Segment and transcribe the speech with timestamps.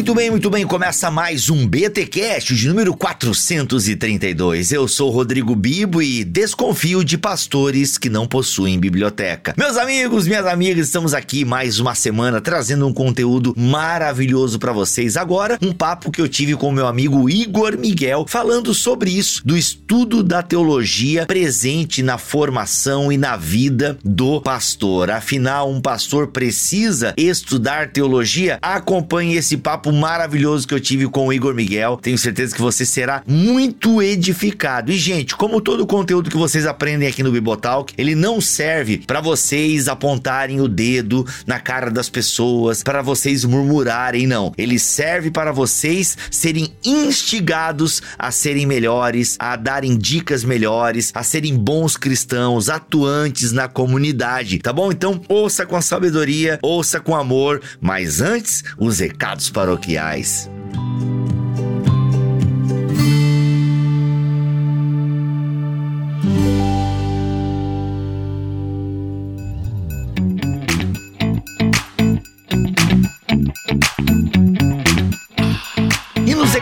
[0.00, 0.66] Muito bem, muito bem.
[0.66, 4.72] Começa mais um BTcast de número 432.
[4.72, 9.52] Eu sou Rodrigo Bibo e desconfio de pastores que não possuem biblioteca.
[9.58, 15.18] Meus amigos, minhas amigas, estamos aqui mais uma semana trazendo um conteúdo maravilhoso para vocês.
[15.18, 19.54] Agora, um papo que eu tive com meu amigo Igor Miguel falando sobre isso, do
[19.54, 25.10] estudo da teologia presente na formação e na vida do pastor.
[25.10, 28.58] Afinal, um pastor precisa estudar teologia?
[28.62, 31.98] Acompanhe esse papo maravilhoso que eu tive com o Igor Miguel.
[32.00, 34.90] Tenho certeza que você será muito edificado.
[34.90, 38.98] E, gente, como todo o conteúdo que vocês aprendem aqui no Bibotalk, ele não serve
[39.06, 44.52] para vocês apontarem o dedo na cara das pessoas, para vocês murmurarem, não.
[44.56, 51.56] Ele serve para vocês serem instigados a serem melhores, a darem dicas melhores, a serem
[51.56, 54.90] bons cristãos, atuantes na comunidade, tá bom?
[54.92, 60.50] Então, ouça com sabedoria, ouça com amor, mas antes, os recados paroquiais.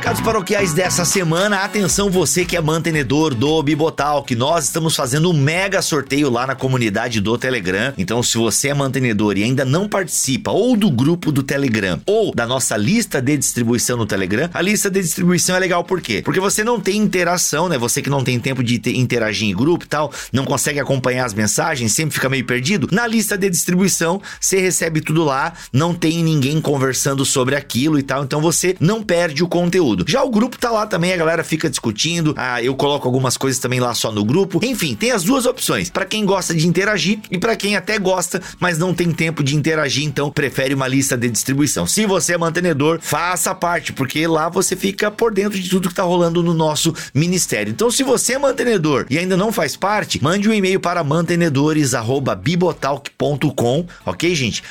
[0.08, 1.58] Recados paroquiais dessa semana.
[1.58, 6.46] Atenção, você que é mantenedor do Bibotal, que nós estamos fazendo um mega sorteio lá
[6.46, 7.92] na comunidade do Telegram.
[7.98, 12.34] Então, se você é mantenedor e ainda não participa ou do grupo do Telegram ou
[12.34, 16.22] da nossa lista de distribuição no Telegram, a lista de distribuição é legal por quê?
[16.24, 17.76] Porque você não tem interação, né?
[17.76, 21.34] Você que não tem tempo de interagir em grupo e tal, não consegue acompanhar as
[21.34, 22.88] mensagens, sempre fica meio perdido.
[22.90, 28.02] Na lista de distribuição, você recebe tudo lá, não tem ninguém conversando sobre aquilo e
[28.02, 30.04] tal, então você não perde o conteúdo conteúdo.
[30.06, 32.32] Já o grupo tá lá também, a galera fica discutindo.
[32.36, 34.60] Ah, eu coloco algumas coisas também lá só no grupo.
[34.62, 35.90] Enfim, tem as duas opções.
[35.90, 39.56] Para quem gosta de interagir e para quem até gosta, mas não tem tempo de
[39.56, 41.86] interagir, então prefere uma lista de distribuição.
[41.86, 45.94] Se você é mantenedor, faça parte, porque lá você fica por dentro de tudo que
[45.94, 47.70] tá rolando no nosso ministério.
[47.70, 53.86] Então, se você é mantenedor e ainda não faz parte, mande um e-mail para mantenedores@bibotalk.com,
[54.04, 54.62] OK, gente?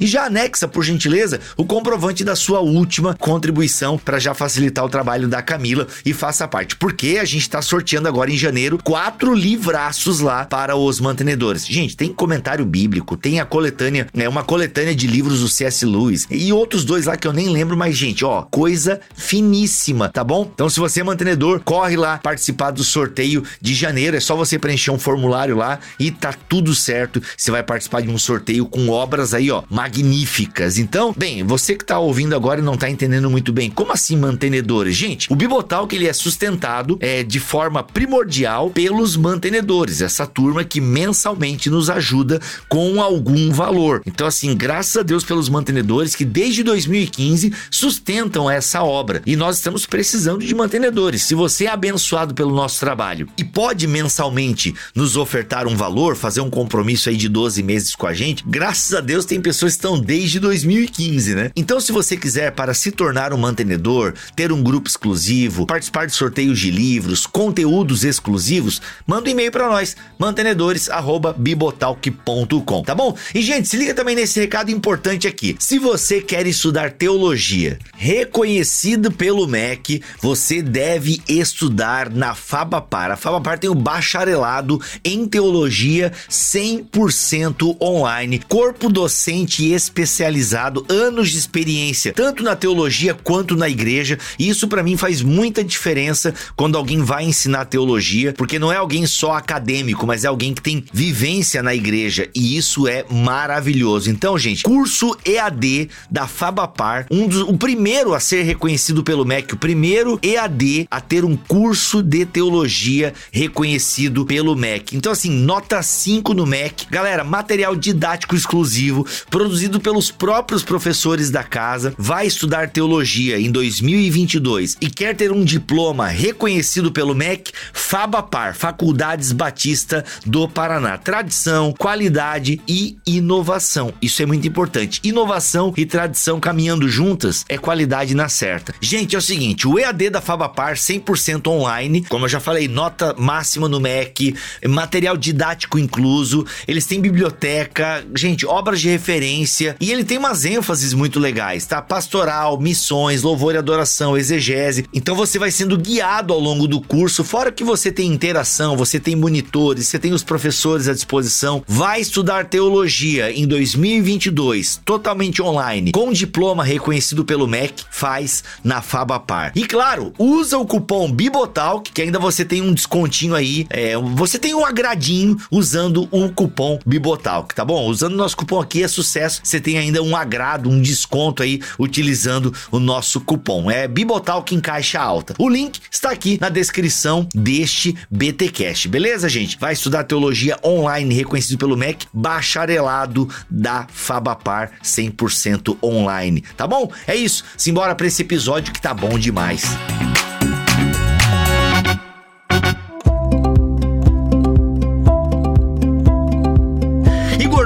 [0.00, 4.88] E já anexa, por gentileza, o comprovante da sua última contribuição para já facilitar o
[4.88, 6.76] trabalho da Camila e faça parte.
[6.76, 11.66] Porque a gente está sorteando agora em janeiro quatro livraços lá para os mantenedores.
[11.66, 15.86] Gente, tem comentário bíblico, tem a coletânea, é uma coletânea de livros do C.S.
[15.86, 20.24] Lewis e outros dois lá que eu nem lembro, mas gente, ó, coisa finíssima, tá
[20.24, 20.50] bom?
[20.52, 24.58] Então se você é mantenedor, corre lá participar do sorteio de janeiro, é só você
[24.58, 27.22] preencher um formulário lá e tá tudo certo.
[27.36, 30.78] Você vai participar de um sorteio com obras aí, ó, magníficas.
[30.78, 34.16] Então, bem, você que tá ouvindo agora e não tá entendendo muito bem, como assim
[34.16, 34.96] mantenedores?
[34.96, 40.80] Gente, o Bibotalk ele é sustentado é, de forma primordial pelos mantenedores, essa turma que
[40.80, 44.02] mensalmente nos ajuda com algum valor.
[44.04, 49.22] Então, assim, graças a Deus pelos mantenedores que desde 2015 sustentam essa obra.
[49.24, 51.22] E nós estamos precisando de mantenedores.
[51.22, 56.40] Se você é abençoado pelo nosso trabalho e pode mensalmente nos ofertar um valor, fazer
[56.40, 59.78] um compromisso aí de 12 meses com a gente, graças a Deus tem pessoas que
[59.78, 61.50] estão desde 2015, né?
[61.54, 66.14] Então, se você quiser para se tornar um mantenedor, ter um grupo exclusivo, participar de
[66.14, 73.14] sorteios de livros, conteúdos exclusivos, manda um e-mail para nós, mantenedores@bibotalk.com, tá bom?
[73.34, 75.56] E gente, se liga também nesse recado importante aqui.
[75.58, 83.10] Se você quer estudar teologia, reconhecido pelo MEC, você deve estudar na Fabapar.
[83.10, 92.12] A Fabapar tem o bacharelado em teologia 100% online, corpo docente especializado, anos de experiência,
[92.12, 94.18] tanto na teologia quanto na igreja.
[94.38, 98.76] E isso para mim faz muita diferença quando alguém vai ensinar teologia, porque não é
[98.76, 102.28] alguém só acadêmico, mas é alguém que tem vivência na igreja.
[102.34, 104.10] E isso é maravilhoso.
[104.10, 109.54] Então, gente, curso EAD da Fabapar, um dos, o primeiro a ser reconhecido pelo MEC,
[109.54, 114.96] o primeiro EAD a ter um curso de teologia reconhecido pelo MEC.
[114.96, 116.86] Então, assim, nota 5 no MEC.
[116.90, 118.81] Galera, material didático exclusivo
[119.30, 125.44] produzido pelos próprios professores da casa, vai estudar teologia em 2022 e quer ter um
[125.44, 130.96] diploma reconhecido pelo MEC, Fabapar, Faculdades Batista do Paraná.
[130.98, 133.92] Tradição, qualidade e inovação.
[134.00, 135.00] Isso é muito importante.
[135.04, 138.74] Inovação e tradição caminhando juntas é qualidade na certa.
[138.80, 143.14] Gente, é o seguinte, o EAD da Fabapar 100% online, como eu já falei, nota
[143.18, 144.34] máxima no MEC,
[144.68, 150.44] material didático incluso, eles têm biblioteca, gente, obra palavras de referência e ele tem umas
[150.44, 151.82] ênfases muito legais, tá?
[151.82, 154.86] Pastoral, missões, louvor e adoração, exegese.
[154.92, 158.98] Então você vai sendo guiado ao longo do curso, fora que você tem interação, você
[158.98, 161.62] tem monitores, você tem os professores à disposição.
[161.66, 169.52] Vai estudar teologia em 2022, totalmente online, com diploma reconhecido pelo MEC, faz na Fabapar.
[169.54, 174.38] E claro, usa o cupom Bibotalk, que ainda você tem um descontinho aí, é, você
[174.38, 177.86] tem um agradinho usando o cupom Bibotalk, tá bom?
[177.86, 182.54] Usando nosso cupom aqui é sucesso, você tem ainda um agrado, um desconto aí utilizando
[182.70, 183.70] o nosso cupom.
[183.70, 185.34] É Bibotalk em caixa alta.
[185.38, 189.58] O link está aqui na descrição deste BTcast, beleza, gente?
[189.58, 196.90] Vai estudar teologia online reconhecido pelo MEC, bacharelado da Fabapar 100% online, tá bom?
[197.06, 197.44] É isso.
[197.56, 199.64] Simbora para esse episódio que tá bom demais.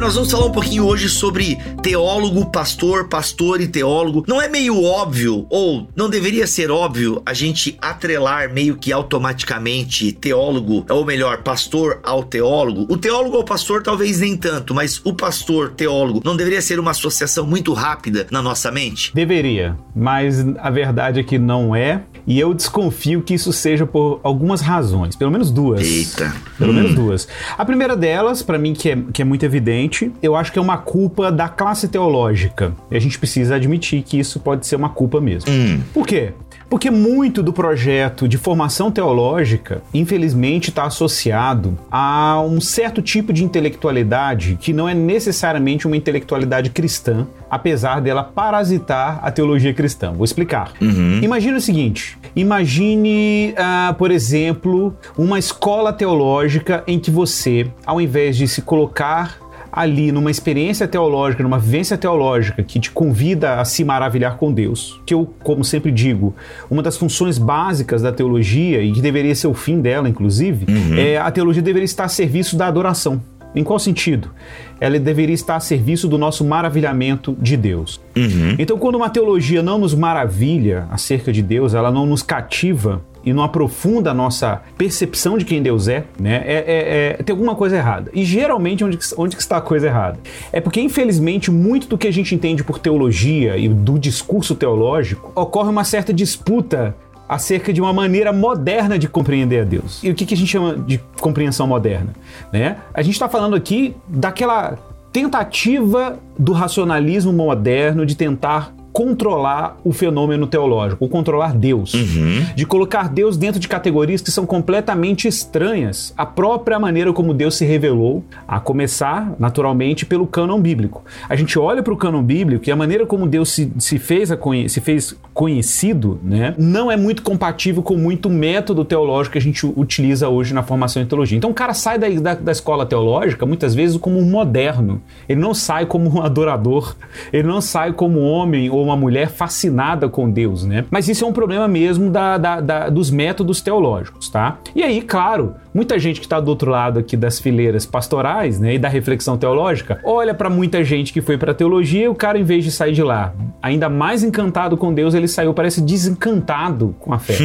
[0.06, 4.24] Nós vamos falar um pouquinho hoje sobre teólogo, pastor, pastor e teólogo.
[4.28, 10.12] Não é meio óbvio, ou não deveria ser óbvio, a gente atrelar meio que automaticamente
[10.12, 12.86] teólogo, ou melhor, pastor ao teólogo?
[12.88, 16.92] O teólogo ao pastor talvez nem tanto, mas o pastor, teólogo, não deveria ser uma
[16.92, 19.12] associação muito rápida na nossa mente?
[19.12, 22.04] Deveria, mas a verdade é que não é.
[22.26, 25.86] E eu desconfio que isso seja por algumas razões, pelo menos duas.
[25.86, 26.34] Eita.
[26.58, 26.74] Pelo hum.
[26.74, 27.28] menos duas.
[27.56, 30.62] A primeira delas, para mim, que é, que é muito evidente, eu acho que é
[30.62, 32.72] uma culpa da classe teológica.
[32.90, 35.50] E a gente precisa admitir que isso pode ser uma culpa mesmo.
[35.50, 35.80] Hum.
[35.94, 36.32] Por quê?
[36.68, 43.44] Porque muito do projeto de formação teológica, infelizmente, está associado a um certo tipo de
[43.44, 50.12] intelectualidade que não é necessariamente uma intelectualidade cristã, apesar dela parasitar a teologia cristã.
[50.12, 50.72] Vou explicar.
[50.80, 51.20] Uhum.
[51.22, 58.36] Imagine o seguinte: imagine, uh, por exemplo, uma escola teológica em que você, ao invés
[58.36, 59.38] de se colocar
[59.72, 65.00] ali numa experiência teológica, numa vivência teológica que te convida a se maravilhar com Deus,
[65.04, 66.34] que eu, como sempre digo,
[66.70, 70.96] uma das funções básicas da teologia, e que deveria ser o fim dela, inclusive, uhum.
[70.96, 73.20] é a teologia deveria estar a serviço da adoração.
[73.54, 74.30] Em qual sentido?
[74.78, 77.98] Ela deveria estar a serviço do nosso maravilhamento de Deus.
[78.14, 78.54] Uhum.
[78.58, 83.32] Então, quando uma teologia não nos maravilha acerca de Deus, ela não nos cativa, e
[83.32, 86.44] não aprofunda a nossa percepção de quem Deus é, né?
[86.46, 88.08] É, é, é tem alguma coisa errada.
[88.14, 90.20] E geralmente onde, onde está a coisa errada?
[90.52, 95.32] É porque, infelizmente, muito do que a gente entende por teologia e do discurso teológico
[95.34, 96.94] ocorre uma certa disputa
[97.28, 100.00] acerca de uma maneira moderna de compreender a Deus.
[100.04, 102.14] E o que, que a gente chama de compreensão moderna?
[102.52, 102.76] Né?
[102.94, 104.78] A gente está falando aqui daquela
[105.12, 111.92] tentativa do racionalismo moderno de tentar controlar o fenômeno teológico, ou controlar Deus.
[111.92, 112.46] Uhum.
[112.54, 117.56] De colocar Deus dentro de categorias que são completamente estranhas à própria maneira como Deus
[117.56, 121.04] se revelou, a começar, naturalmente, pelo cânon bíblico.
[121.28, 124.32] A gente olha para o cânon bíblico e a maneira como Deus se, se, fez,
[124.32, 129.42] a, se fez conhecido, né, não é muito compatível com muito método teológico que a
[129.42, 131.36] gente utiliza hoje na formação em teologia.
[131.36, 135.02] Então o cara sai da, da, da escola teológica, muitas vezes, como um moderno.
[135.28, 136.96] Ele não sai como um adorador,
[137.30, 140.86] ele não sai como um homem ou uma mulher fascinada com Deus, né?
[140.90, 144.56] Mas isso é um problema mesmo da, da, da dos métodos teológicos, tá?
[144.74, 148.74] E aí, claro, muita gente que está do outro lado aqui das fileiras pastorais, né,
[148.74, 152.38] e da reflexão teológica, olha para muita gente que foi para teologia e o cara,
[152.38, 153.34] em vez de sair de lá
[153.66, 157.36] ainda mais encantado com Deus, ele saiu, parece, desencantado com a fé.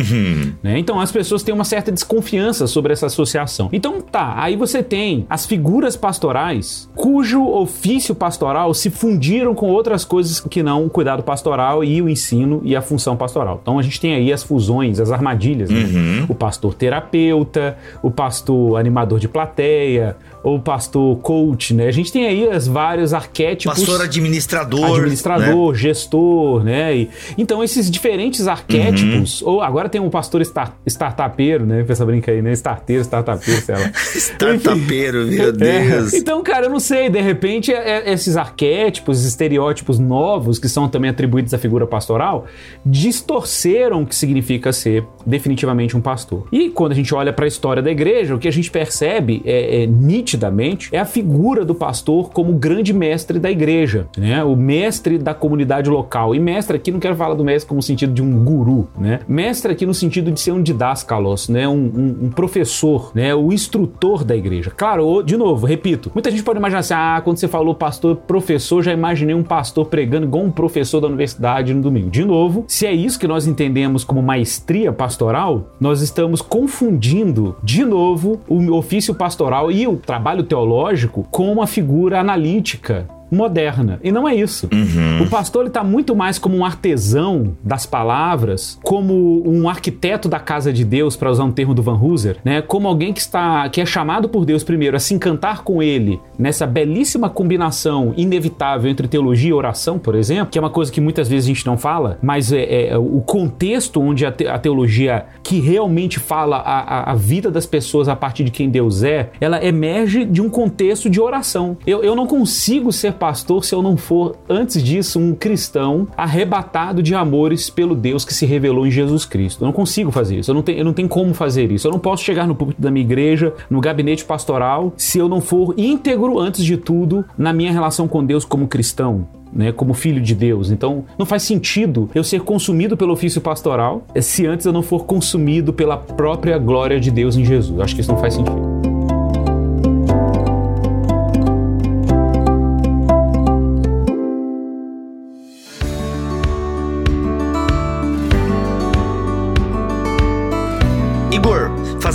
[0.62, 0.77] né?
[0.77, 3.70] Então as pessoas têm uma certa desconfiança sobre essa associação.
[3.74, 10.05] Então tá, aí você tem as figuras pastorais cujo ofício pastoral se fundiram com outras
[10.05, 13.60] coisas que não o cuidado pastoral e o ensino e a função pastoral.
[13.62, 15.79] Então a gente tem aí as fusões, as armadilhas, né?
[15.79, 16.25] uhum.
[16.29, 21.88] o pastor terapeuta, o pastor animador de plateia, ou pastor coach, né?
[21.88, 23.77] A gente tem aí as vários arquétipos.
[23.77, 24.98] Pastor administrador.
[24.98, 25.77] Administrador, né?
[25.77, 26.98] gestor, né?
[26.98, 29.50] E, então, esses diferentes arquétipos, uhum.
[29.50, 31.86] ou agora tem um pastor start, startupeiro, né?
[31.88, 32.53] Essa brinca aí, né?
[32.53, 33.91] Starteiro, startupeiro, sei lá.
[34.15, 35.51] startupeiro, meu é.
[35.51, 36.13] Deus.
[36.13, 36.17] É.
[36.17, 40.89] Então, cara, eu não sei, de repente, é, é, esses arquétipos, estereótipos novos, que são
[40.89, 42.48] também atribuídos à figura pastoral,
[42.86, 46.48] distorceram o que significa ser definitivamente um pastor.
[46.51, 49.41] E quando a gente olha para a história da igreja, o que a gente percebe
[49.45, 49.88] é, é
[50.31, 54.43] nitidamente é a figura do pastor como grande mestre da igreja, né?
[54.43, 56.33] O mestre da comunidade local.
[56.33, 59.19] E mestre aqui não quero falar do mestre como sentido de um guru, né?
[59.27, 61.67] Mestre aqui no sentido de ser um didascalos, né?
[61.67, 63.33] Um, um, um professor, né?
[63.35, 64.71] O instrutor da igreja.
[64.71, 68.81] Claro, de novo, repito, muita gente pode imaginar assim, ah, quando você falou pastor, professor,
[68.81, 72.09] já imaginei um pastor pregando igual um professor da universidade no domingo.
[72.09, 77.83] De novo, se é isso que nós entendemos como maestria pastoral, nós estamos confundindo de
[77.83, 84.00] novo o ofício pastoral e o trabalho teológico com uma figura analítica moderna.
[84.03, 84.67] E não é isso.
[84.71, 85.23] Uhum.
[85.23, 90.73] O pastor está muito mais como um artesão das palavras, como um arquiteto da casa
[90.73, 92.61] de Deus, para usar um termo do Van Hooser, né?
[92.61, 96.19] Como alguém que está que é chamado por Deus primeiro a se encantar com ele
[96.38, 101.00] nessa belíssima combinação inevitável entre teologia e oração, por exemplo, que é uma coisa que
[101.00, 104.57] muitas vezes a gente não fala, mas é, é o contexto onde a, te, a,
[104.57, 109.03] teologia que realmente fala a, a, a, vida das pessoas a partir de quem Deus
[109.03, 111.77] é, ela emerge de um contexto de oração.
[111.85, 117.04] Eu, eu não consigo ser pastor se eu não for, antes disso, um cristão arrebatado
[117.04, 119.62] de amores pelo Deus que se revelou em Jesus Cristo.
[119.62, 120.50] Eu não consigo fazer isso.
[120.50, 121.88] Eu não tenho, eu não tenho como fazer isso.
[121.88, 125.40] Eu não posso chegar no púlpito da minha igreja, no gabinete pastoral, se eu não
[125.40, 130.22] for íntegro, antes de tudo, na minha relação com Deus como cristão né, como filho
[130.22, 130.72] de Deus.
[130.72, 135.06] Então, não faz sentido eu ser consumido pelo ofício pastoral se antes eu não for
[135.06, 137.78] consumido pela própria glória de Deus em Jesus.
[137.82, 138.71] Acho que isso não faz sentido.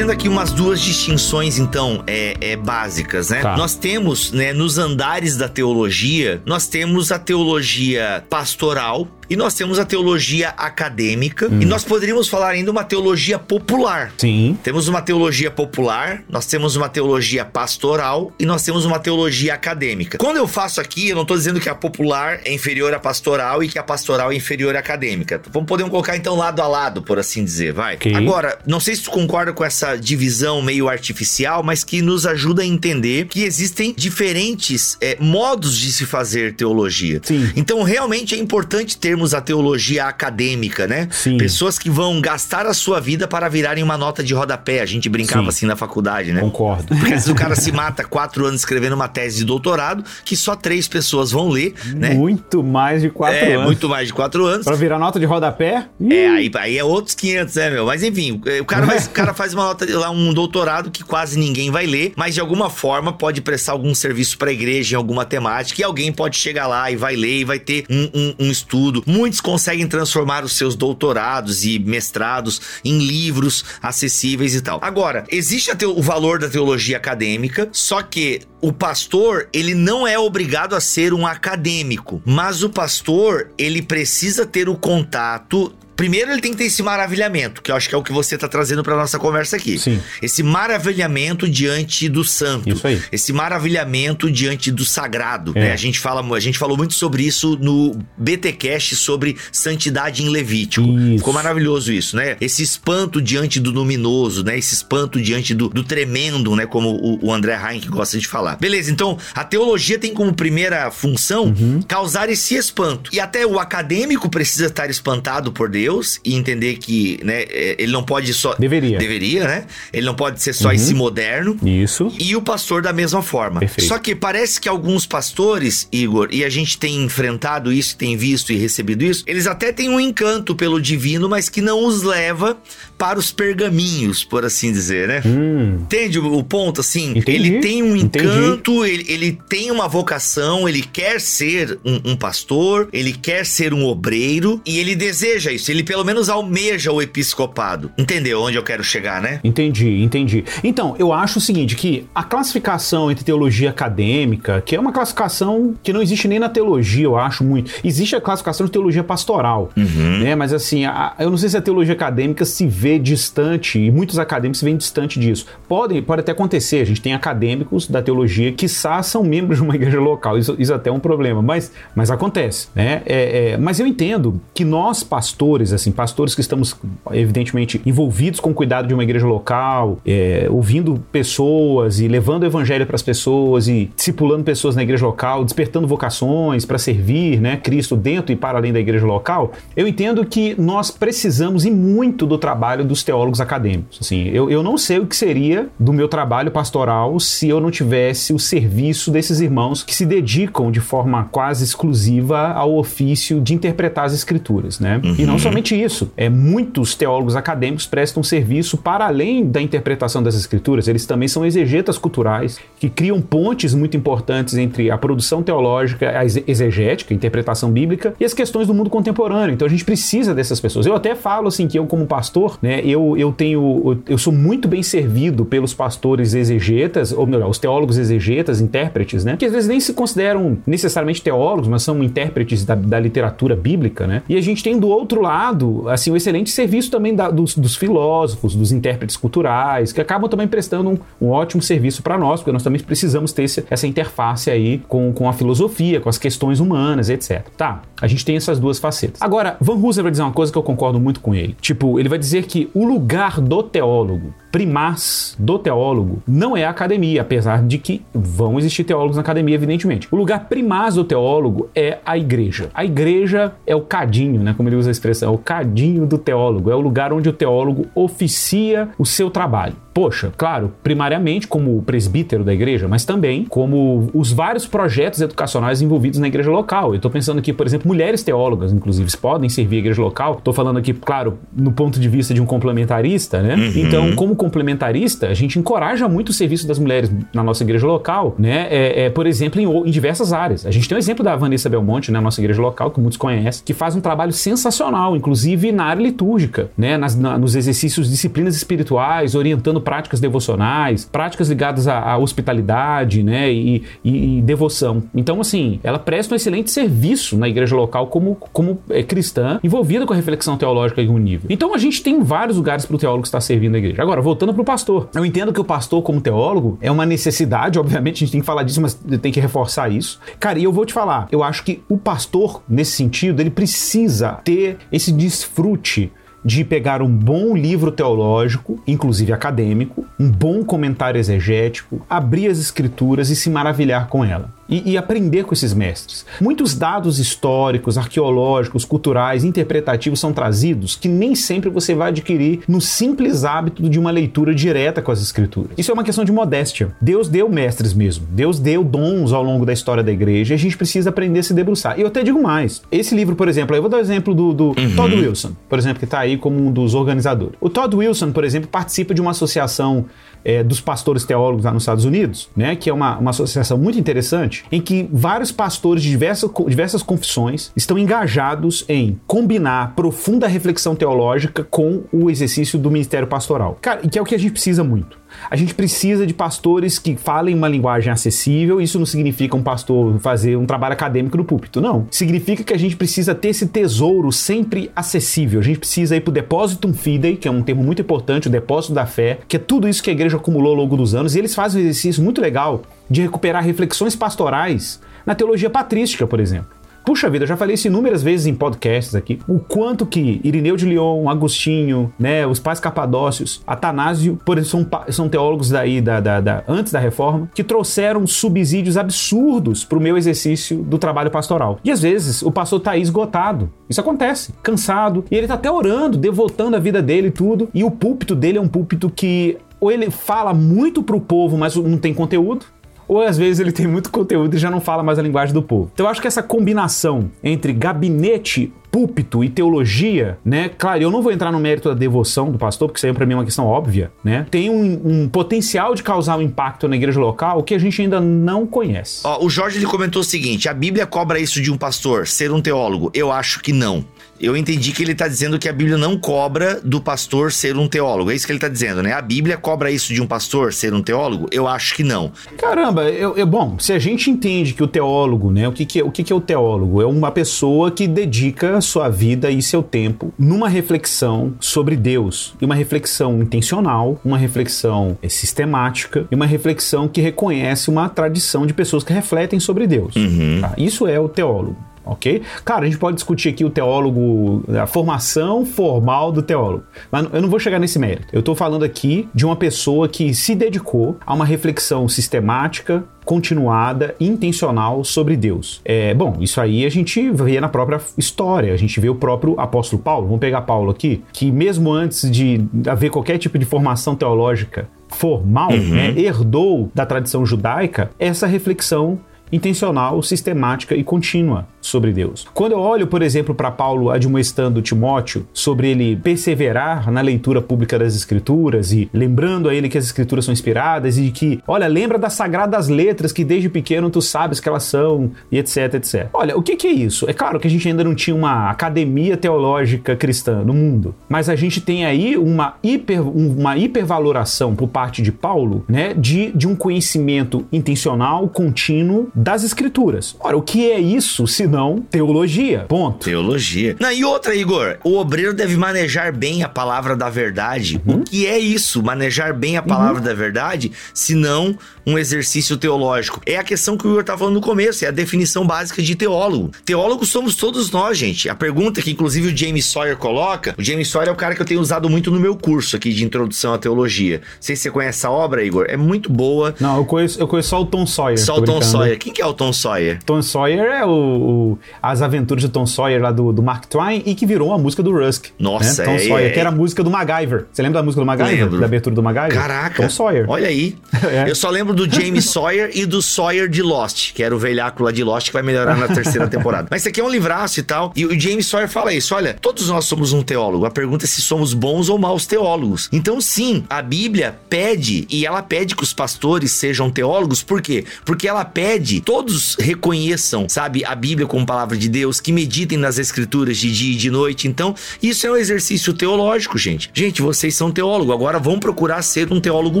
[0.00, 3.42] Fazendo aqui umas duas distinções, então, é, é básicas, né?
[3.42, 3.54] Tá.
[3.54, 9.78] Nós temos, né, nos andares da teologia, nós temos a teologia pastoral, e nós temos
[9.78, 11.60] a teologia acadêmica hum.
[11.62, 14.12] e nós poderíamos falar ainda uma teologia popular.
[14.18, 14.58] Sim.
[14.60, 20.18] Temos uma teologia popular, nós temos uma teologia pastoral e nós temos uma teologia acadêmica.
[20.18, 23.62] Quando eu faço aqui, eu não estou dizendo que a popular é inferior à pastoral
[23.62, 25.40] e que a pastoral é inferior à acadêmica.
[25.52, 27.94] Vamos poder colocar então lado a lado, por assim dizer, vai.
[27.94, 28.14] Okay.
[28.16, 32.62] Agora, não sei se tu concorda com essa divisão meio artificial, mas que nos ajuda
[32.62, 37.20] a entender que existem diferentes é, modos de se fazer teologia.
[37.22, 37.52] Sim.
[37.54, 41.06] Então, realmente é importante termos termos a teologia acadêmica, né?
[41.10, 41.36] Sim.
[41.36, 44.80] Pessoas que vão gastar a sua vida para virarem uma nota de rodapé.
[44.80, 45.48] A gente brincava Sim.
[45.48, 46.40] assim na faculdade, né?
[46.40, 46.86] Concordo.
[46.86, 50.88] Porque o cara se mata quatro anos escrevendo uma tese de doutorado que só três
[50.88, 52.14] pessoas vão ler, né?
[52.14, 53.66] Muito mais de quatro é, anos.
[53.66, 54.64] muito mais de quatro anos.
[54.64, 55.86] Para virar nota de rodapé?
[56.10, 57.86] É, aí, aí é outros 500, né, meu?
[57.86, 61.38] Mas enfim, o cara, vai, o cara faz uma nota, lá, um doutorado que quase
[61.38, 64.96] ninguém vai ler, mas de alguma forma pode prestar algum serviço para a igreja em
[64.96, 68.46] alguma temática e alguém pode chegar lá e vai ler e vai ter um, um,
[68.46, 69.02] um estudo.
[69.10, 74.78] Muitos conseguem transformar os seus doutorados e mestrados em livros acessíveis e tal.
[74.80, 80.76] Agora, existe o valor da teologia acadêmica, só que o pastor, ele não é obrigado
[80.76, 86.52] a ser um acadêmico, mas o pastor, ele precisa ter o contato Primeiro ele tem
[86.52, 88.96] que ter esse maravilhamento, que eu acho que é o que você está trazendo para
[88.96, 89.78] nossa conversa aqui.
[89.78, 90.00] Sim.
[90.22, 92.70] Esse maravilhamento diante do santo.
[92.70, 93.02] Isso aí.
[93.12, 95.52] Esse maravilhamento diante do sagrado.
[95.54, 95.60] É.
[95.60, 95.72] Né?
[95.74, 100.88] A, gente fala, a gente falou muito sobre isso no BTcast sobre santidade em Levítico.
[100.88, 101.18] Isso.
[101.18, 102.34] Ficou maravilhoso isso, né?
[102.40, 104.56] Esse espanto diante do luminoso, né?
[104.56, 106.64] Esse espanto diante do, do tremendo, né?
[106.64, 108.56] Como o, o André Heinck gosta de falar.
[108.56, 111.82] Beleza, então a teologia tem como primeira função uhum.
[111.86, 113.10] causar esse espanto.
[113.12, 117.76] E até o acadêmico precisa estar espantado por Deus Deus e entender que, né, é,
[117.78, 118.54] ele não pode só.
[118.54, 118.98] Deveria.
[118.98, 119.64] Deveria, né?
[119.92, 120.74] Ele não pode ser só uhum.
[120.74, 121.56] esse moderno.
[121.64, 122.12] Isso.
[122.18, 123.60] E o pastor da mesma forma.
[123.60, 123.88] Perfeito.
[123.88, 128.52] Só que parece que alguns pastores, Igor, e a gente tem enfrentado isso, tem visto
[128.52, 132.56] e recebido isso, eles até têm um encanto pelo divino, mas que não os leva
[132.96, 135.22] para os pergaminhos, por assim dizer, né?
[135.24, 135.78] Hum.
[135.82, 137.12] Entende o, o, ponto, assim?
[137.16, 137.32] Entendi.
[137.32, 142.88] Ele tem um encanto, ele, ele tem uma vocação, ele quer ser um, um pastor,
[142.92, 145.70] ele quer ser um obreiro e ele deseja isso.
[145.70, 147.90] Ele ele pelo menos almeja o episcopado.
[147.98, 149.40] Entendeu onde eu quero chegar, né?
[149.42, 150.44] Entendi, entendi.
[150.62, 155.74] Então, eu acho o seguinte, que a classificação entre teologia acadêmica, que é uma classificação
[155.82, 157.72] que não existe nem na teologia, eu acho muito.
[157.82, 160.18] Existe a classificação de teologia pastoral, uhum.
[160.20, 160.34] né?
[160.34, 164.18] Mas assim, a, eu não sei se a teologia acadêmica se vê distante, e muitos
[164.18, 165.46] acadêmicos se veem distante disso.
[165.68, 169.74] Pode, pode até acontecer, a gente tem acadêmicos da teologia que são membros de uma
[169.74, 173.02] igreja local, isso, isso até é um problema, mas, mas acontece, né?
[173.06, 176.76] É, é, mas eu entendo que nós, pastores, pastores, assim, pastores que estamos
[177.12, 182.46] evidentemente envolvidos com o cuidado de uma igreja local, é, ouvindo pessoas e levando o
[182.46, 187.56] evangelho para as pessoas e discipulando pessoas na igreja local, despertando vocações para servir, né,
[187.56, 189.52] Cristo dentro e para além da igreja local.
[189.76, 193.98] Eu entendo que nós precisamos e muito do trabalho dos teólogos acadêmicos.
[194.00, 197.70] Assim, eu, eu não sei o que seria do meu trabalho pastoral se eu não
[197.70, 203.54] tivesse o serviço desses irmãos que se dedicam de forma quase exclusiva ao ofício de
[203.54, 205.00] interpretar as escrituras, né?
[205.04, 205.14] Uhum.
[205.18, 206.10] E não somente exatamente isso.
[206.16, 211.44] É, muitos teólogos acadêmicos prestam serviço para além da interpretação das escrituras, eles também são
[211.44, 217.70] exegetas culturais que criam pontes muito importantes entre a produção teológica, a exegética, a interpretação
[217.70, 219.54] bíblica e as questões do mundo contemporâneo.
[219.54, 220.86] Então a gente precisa dessas pessoas.
[220.86, 224.66] Eu até falo assim que eu como pastor, né, eu, eu tenho eu sou muito
[224.66, 229.68] bem servido pelos pastores exegetas, ou melhor, os teólogos exegetas, intérpretes, né, que às vezes
[229.68, 234.22] nem se consideram necessariamente teólogos, mas são intérpretes da, da literatura bíblica, né?
[234.28, 235.39] E a gente tem do outro lado,
[235.88, 240.46] assim, o excelente serviço também da, dos, dos, filósofos, dos intérpretes culturais, que acabam também
[240.46, 244.50] prestando um, um ótimo serviço para nós, porque nós também precisamos ter esse, essa interface
[244.50, 247.46] aí com, com a filosofia, com as questões humanas, etc.
[247.56, 249.20] Tá, a gente tem essas duas facetas.
[249.20, 251.56] Agora, Van Hooser vai dizer uma coisa que eu concordo muito com ele.
[251.60, 256.70] Tipo, ele vai dizer que o lugar do teólogo primaz do teólogo não é a
[256.70, 260.08] academia, apesar de que vão existir teólogos na academia, evidentemente.
[260.10, 262.70] O lugar primaz do teólogo é a igreja.
[262.74, 264.54] A igreja é o cadinho, né?
[264.56, 267.32] Como ele usa a expressão, é o cadinho do teólogo, é o lugar onde o
[267.32, 269.76] teólogo oficia o seu trabalho.
[270.00, 276.18] Poxa, claro, primariamente como presbítero da igreja, mas também como os vários projetos educacionais envolvidos
[276.18, 276.92] na igreja local.
[276.92, 280.36] Eu estou pensando aqui, por exemplo, mulheres teólogas, inclusive, podem servir a igreja local.
[280.38, 283.56] Estou falando aqui, claro, no ponto de vista de um complementarista, né?
[283.56, 283.72] Uhum.
[283.76, 288.34] Então, como complementarista, a gente encoraja muito o serviço das mulheres na nossa igreja local,
[288.38, 288.68] né?
[288.70, 290.64] É, é por exemplo, em, em, diversas áreas.
[290.64, 292.98] A gente tem o um exemplo da Vanessa Belmonte, né, na nossa igreja local, que
[292.98, 296.96] muitos conhecem, que faz um trabalho sensacional, inclusive na área litúrgica, né?
[296.96, 303.52] Nas, na, nos exercícios, disciplinas espirituais, orientando práticas devocionais, práticas ligadas à, à hospitalidade, né?
[303.52, 305.02] E, e, e, devoção.
[305.12, 310.06] Então, assim, ela presta um excelente serviço na igreja local como, como é, cristã, envolvida
[310.06, 311.48] com a reflexão teológica em um nível.
[311.50, 314.00] Então, a gente tem vários lugares para o teólogo estar servindo a igreja.
[314.00, 315.08] Agora, voltando para o pastor.
[315.12, 318.46] Eu entendo que o pastor, como teólogo, é uma necessidade, obviamente, a gente tem que
[318.46, 320.20] falar disso, mas tem que reforçar isso.
[320.38, 324.34] Cara, e eu vou te falar, eu acho que o pastor, nesse sentido, ele precisa
[324.44, 326.12] ter esse desfrute
[326.44, 333.30] de pegar um bom livro teológico, inclusive acadêmico, um bom comentário exegético, abrir as escrituras
[333.30, 336.24] e se maravilhar com ela e, e, aprender com esses mestres.
[336.40, 342.80] Muitos dados históricos, arqueológicos, culturais, interpretativos são trazidos que nem sempre você vai adquirir no
[342.80, 345.72] simples hábito de uma leitura direta com as escrituras.
[345.76, 346.94] Isso é uma questão de modéstia.
[347.00, 348.26] Deus deu mestres mesmo.
[348.30, 351.42] Deus deu dons ao longo da história da igreja e a gente precisa aprender a
[351.42, 351.98] se debruçar.
[351.98, 352.82] E eu até digo mais.
[352.90, 354.96] Esse livro, por exemplo, eu vou dar o exemplo do, do uhum.
[354.96, 357.54] Todd Wilson, por exemplo, que está aí como um dos organizadores.
[357.60, 360.06] O Todd Wilson, por exemplo, participa de uma associação
[360.44, 363.98] é, dos pastores teólogos lá nos Estados Unidos, né, que é uma, uma associação muito
[363.98, 370.94] interessante, em que vários pastores de diversas, diversas confissões estão engajados em combinar profunda reflexão
[370.94, 373.78] teológica com o exercício do ministério pastoral.
[373.80, 375.19] Cara, que é o que a gente precisa muito.
[375.50, 378.80] A gente precisa de pastores que falem uma linguagem acessível.
[378.80, 382.06] Isso não significa um pastor fazer um trabalho acadêmico no púlpito, não.
[382.10, 385.60] Significa que a gente precisa ter esse tesouro sempre acessível.
[385.60, 388.50] A gente precisa ir para o depositum fidei, que é um termo muito importante, o
[388.50, 391.34] depósito da fé, que é tudo isso que a igreja acumulou ao longo dos anos.
[391.34, 396.40] E eles fazem um exercício muito legal de recuperar reflexões pastorais na teologia patrística, por
[396.40, 396.79] exemplo.
[397.04, 399.38] Puxa vida, eu já falei isso inúmeras vezes em podcasts aqui.
[399.48, 405.12] O quanto que Irineu de Lyon, Agostinho, né, os pais capadócios, Atanásio, por exemplo, são,
[405.12, 410.00] são teólogos daí da, da, da, antes da reforma, que trouxeram subsídios absurdos para o
[410.00, 411.78] meu exercício do trabalho pastoral.
[411.84, 413.70] E às vezes o pastor tá aí esgotado.
[413.88, 417.68] Isso acontece, cansado, e ele tá até orando, devotando a vida dele e tudo.
[417.74, 421.74] E o púlpito dele é um púlpito que ou ele fala muito pro povo, mas
[421.74, 422.66] não tem conteúdo,
[423.10, 425.60] ou às vezes ele tem muito conteúdo e já não fala mais a linguagem do
[425.60, 425.90] povo.
[425.92, 430.68] Então eu acho que essa combinação entre gabinete púlpito e teologia, né?
[430.68, 433.26] Claro, eu não vou entrar no mérito da devoção do pastor, porque isso aí para
[433.26, 434.46] mim é uma questão óbvia, né?
[434.50, 438.20] Tem um, um, potencial de causar um impacto na igreja local que a gente ainda
[438.20, 439.22] não conhece.
[439.24, 442.52] Ó, o Jorge ele comentou o seguinte: a Bíblia cobra isso de um pastor, ser
[442.52, 443.10] um teólogo.
[443.14, 444.04] Eu acho que não
[444.40, 447.86] eu entendi que ele está dizendo que a Bíblia não cobra do pastor ser um
[447.86, 448.30] teólogo.
[448.30, 449.12] É isso que ele está dizendo, né?
[449.12, 451.46] A Bíblia cobra isso de um pastor ser um teólogo?
[451.52, 452.32] Eu acho que não.
[452.56, 455.68] Caramba, eu, eu bom, se a gente entende que o teólogo, né?
[455.68, 457.02] O que, que, é, o que, que é o teólogo?
[457.02, 462.54] É uma pessoa que dedica sua vida e seu tempo numa reflexão sobre Deus.
[462.60, 468.66] E uma reflexão intencional, uma reflexão é, sistemática e uma reflexão que reconhece uma tradição
[468.66, 470.16] de pessoas que refletem sobre Deus.
[470.16, 470.60] Uhum.
[470.62, 470.74] Tá?
[470.78, 472.42] Isso é o teólogo ok?
[472.64, 477.42] Claro, a gente pode discutir aqui o teólogo, a formação formal do teólogo, mas eu
[477.42, 478.28] não vou chegar nesse mérito.
[478.32, 484.14] Eu estou falando aqui de uma pessoa que se dedicou a uma reflexão sistemática, continuada,
[484.18, 485.80] intencional sobre Deus.
[485.84, 489.58] É, bom, isso aí a gente vê na própria história, a gente vê o próprio
[489.60, 494.16] apóstolo Paulo, vamos pegar Paulo aqui, que mesmo antes de haver qualquer tipo de formação
[494.16, 495.90] teológica formal, uhum.
[495.90, 499.18] né, herdou da tradição judaica essa reflexão
[499.52, 502.46] intencional, sistemática e contínua sobre Deus.
[502.52, 507.98] Quando eu olho, por exemplo, para Paulo admoestando Timóteo sobre ele perseverar na leitura pública
[507.98, 512.18] das Escrituras e lembrando a ele que as Escrituras são inspiradas e que, olha, lembra
[512.18, 516.28] das sagradas letras que desde pequeno tu sabes que elas são e etc, etc.
[516.32, 517.28] Olha, o que, que é isso?
[517.28, 521.48] É claro que a gente ainda não tinha uma academia teológica cristã no mundo, mas
[521.48, 526.68] a gente tem aí uma, hiper, uma hipervaloração por parte de Paulo, né, de, de
[526.68, 530.36] um conhecimento intencional, contínuo das Escrituras.
[530.38, 532.84] Ora, o que é isso se não teologia?
[532.86, 533.24] Ponto.
[533.24, 533.96] Teologia.
[533.98, 538.00] Não, e outra, Igor, o obreiro deve manejar bem a palavra da verdade.
[538.06, 538.16] Uhum.
[538.16, 539.02] O que é isso?
[539.02, 540.24] Manejar bem a palavra uhum.
[540.24, 541.76] da verdade, se não
[542.06, 543.40] um exercício teológico.
[543.46, 546.14] É a questão que o Igor estava falando no começo, é a definição básica de
[546.14, 546.70] teólogo.
[546.84, 548.48] Teólogos somos todos nós, gente.
[548.48, 551.62] A pergunta que inclusive o James Sawyer coloca, o James Sawyer é o cara que
[551.62, 554.38] eu tenho usado muito no meu curso aqui de introdução à teologia.
[554.38, 556.74] Não sei se você conhece essa obra, Igor, é muito boa.
[556.80, 558.38] Não, eu conheço, eu conheço só o Tom Sawyer.
[558.38, 559.18] Só o Tom Sawyer.
[559.18, 560.22] Quem que é o Tom Sawyer?
[560.24, 564.22] Tom Sawyer é o, o as aventuras de Tom Sawyer lá do, do, Mark Twain
[564.24, 565.46] e que virou a música do Rusk.
[565.58, 566.08] Nossa, né?
[566.08, 567.66] Tom é, Sawyer, é, que era a música do MacGyver.
[567.70, 568.64] Você lembra da música do MacGyver?
[568.64, 568.80] Lembro.
[568.80, 569.54] Da abertura do MacGyver?
[569.54, 570.02] Caraca.
[570.02, 570.44] Tom Sawyer.
[570.48, 570.96] Olha aí.
[571.24, 571.50] é.
[571.50, 575.02] Eu só lembro do James Sawyer e do Sawyer de Lost, que era o velhaco
[575.02, 576.88] lá de Lost que vai melhorar na terceira temporada.
[576.90, 578.12] Mas isso aqui é um livraço e tal.
[578.16, 580.86] E o James Sawyer fala isso: olha, todos nós somos um teólogo.
[580.86, 583.08] A pergunta é se somos bons ou maus teólogos.
[583.12, 588.04] Então, sim, a Bíblia pede, e ela pede que os pastores sejam teólogos, por quê?
[588.24, 593.18] Porque ela pede, todos reconheçam, sabe, a Bíblia como palavra de Deus, que meditem nas
[593.18, 594.68] escrituras de dia e de noite.
[594.68, 597.10] Então, isso é um exercício teológico, gente.
[597.12, 600.00] Gente, vocês são teólogos, agora vão procurar ser um teólogo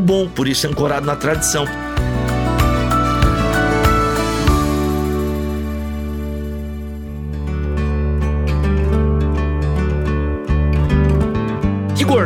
[0.00, 1.66] bom, por isso ancorado na tradição.
[1.80, 2.09] Igor,